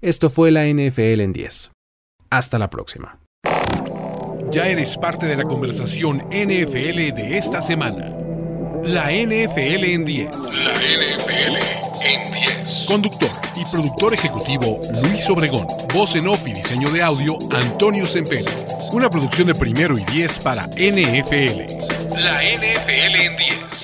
Esto 0.01 0.31
fue 0.31 0.51
la 0.51 0.67
NFL 0.67 1.21
en 1.21 1.33
10. 1.33 1.73
Hasta 2.31 2.59
la 2.59 2.69
próxima. 2.69 3.19
Ya 4.51 4.67
eres 4.67 4.97
parte 4.97 5.27
de 5.27 5.37
la 5.37 5.45
conversación 5.45 6.19
NFL 6.31 7.15
de 7.15 7.39
esta 7.39 7.61
semana. 7.63 8.15
La 8.83 9.11
NFL 9.11 9.85
en 9.85 10.05
10. 10.05 10.31
La 10.35 10.73
NFL 10.75 11.57
en 12.03 12.33
10. 12.33 12.87
Conductor 12.87 13.31
y 13.57 13.65
productor 13.71 14.15
ejecutivo 14.15 14.81
Luis 15.03 15.29
Obregón. 15.29 15.67
Voz 15.93 16.17
en 16.17 16.29
off 16.29 16.47
y 16.47 16.53
diseño 16.53 16.91
de 16.91 17.03
audio 17.03 17.39
Antonio 17.51 18.05
Sempere. 18.05 18.45
Una 18.93 19.11
producción 19.11 19.49
de 19.49 19.55
primero 19.55 19.99
y 19.99 20.05
10 20.05 20.39
para 20.41 20.67
NFL. 20.69 22.19
La 22.19 22.41
NFL 22.43 23.21
en 23.21 23.37
10. 23.37 23.78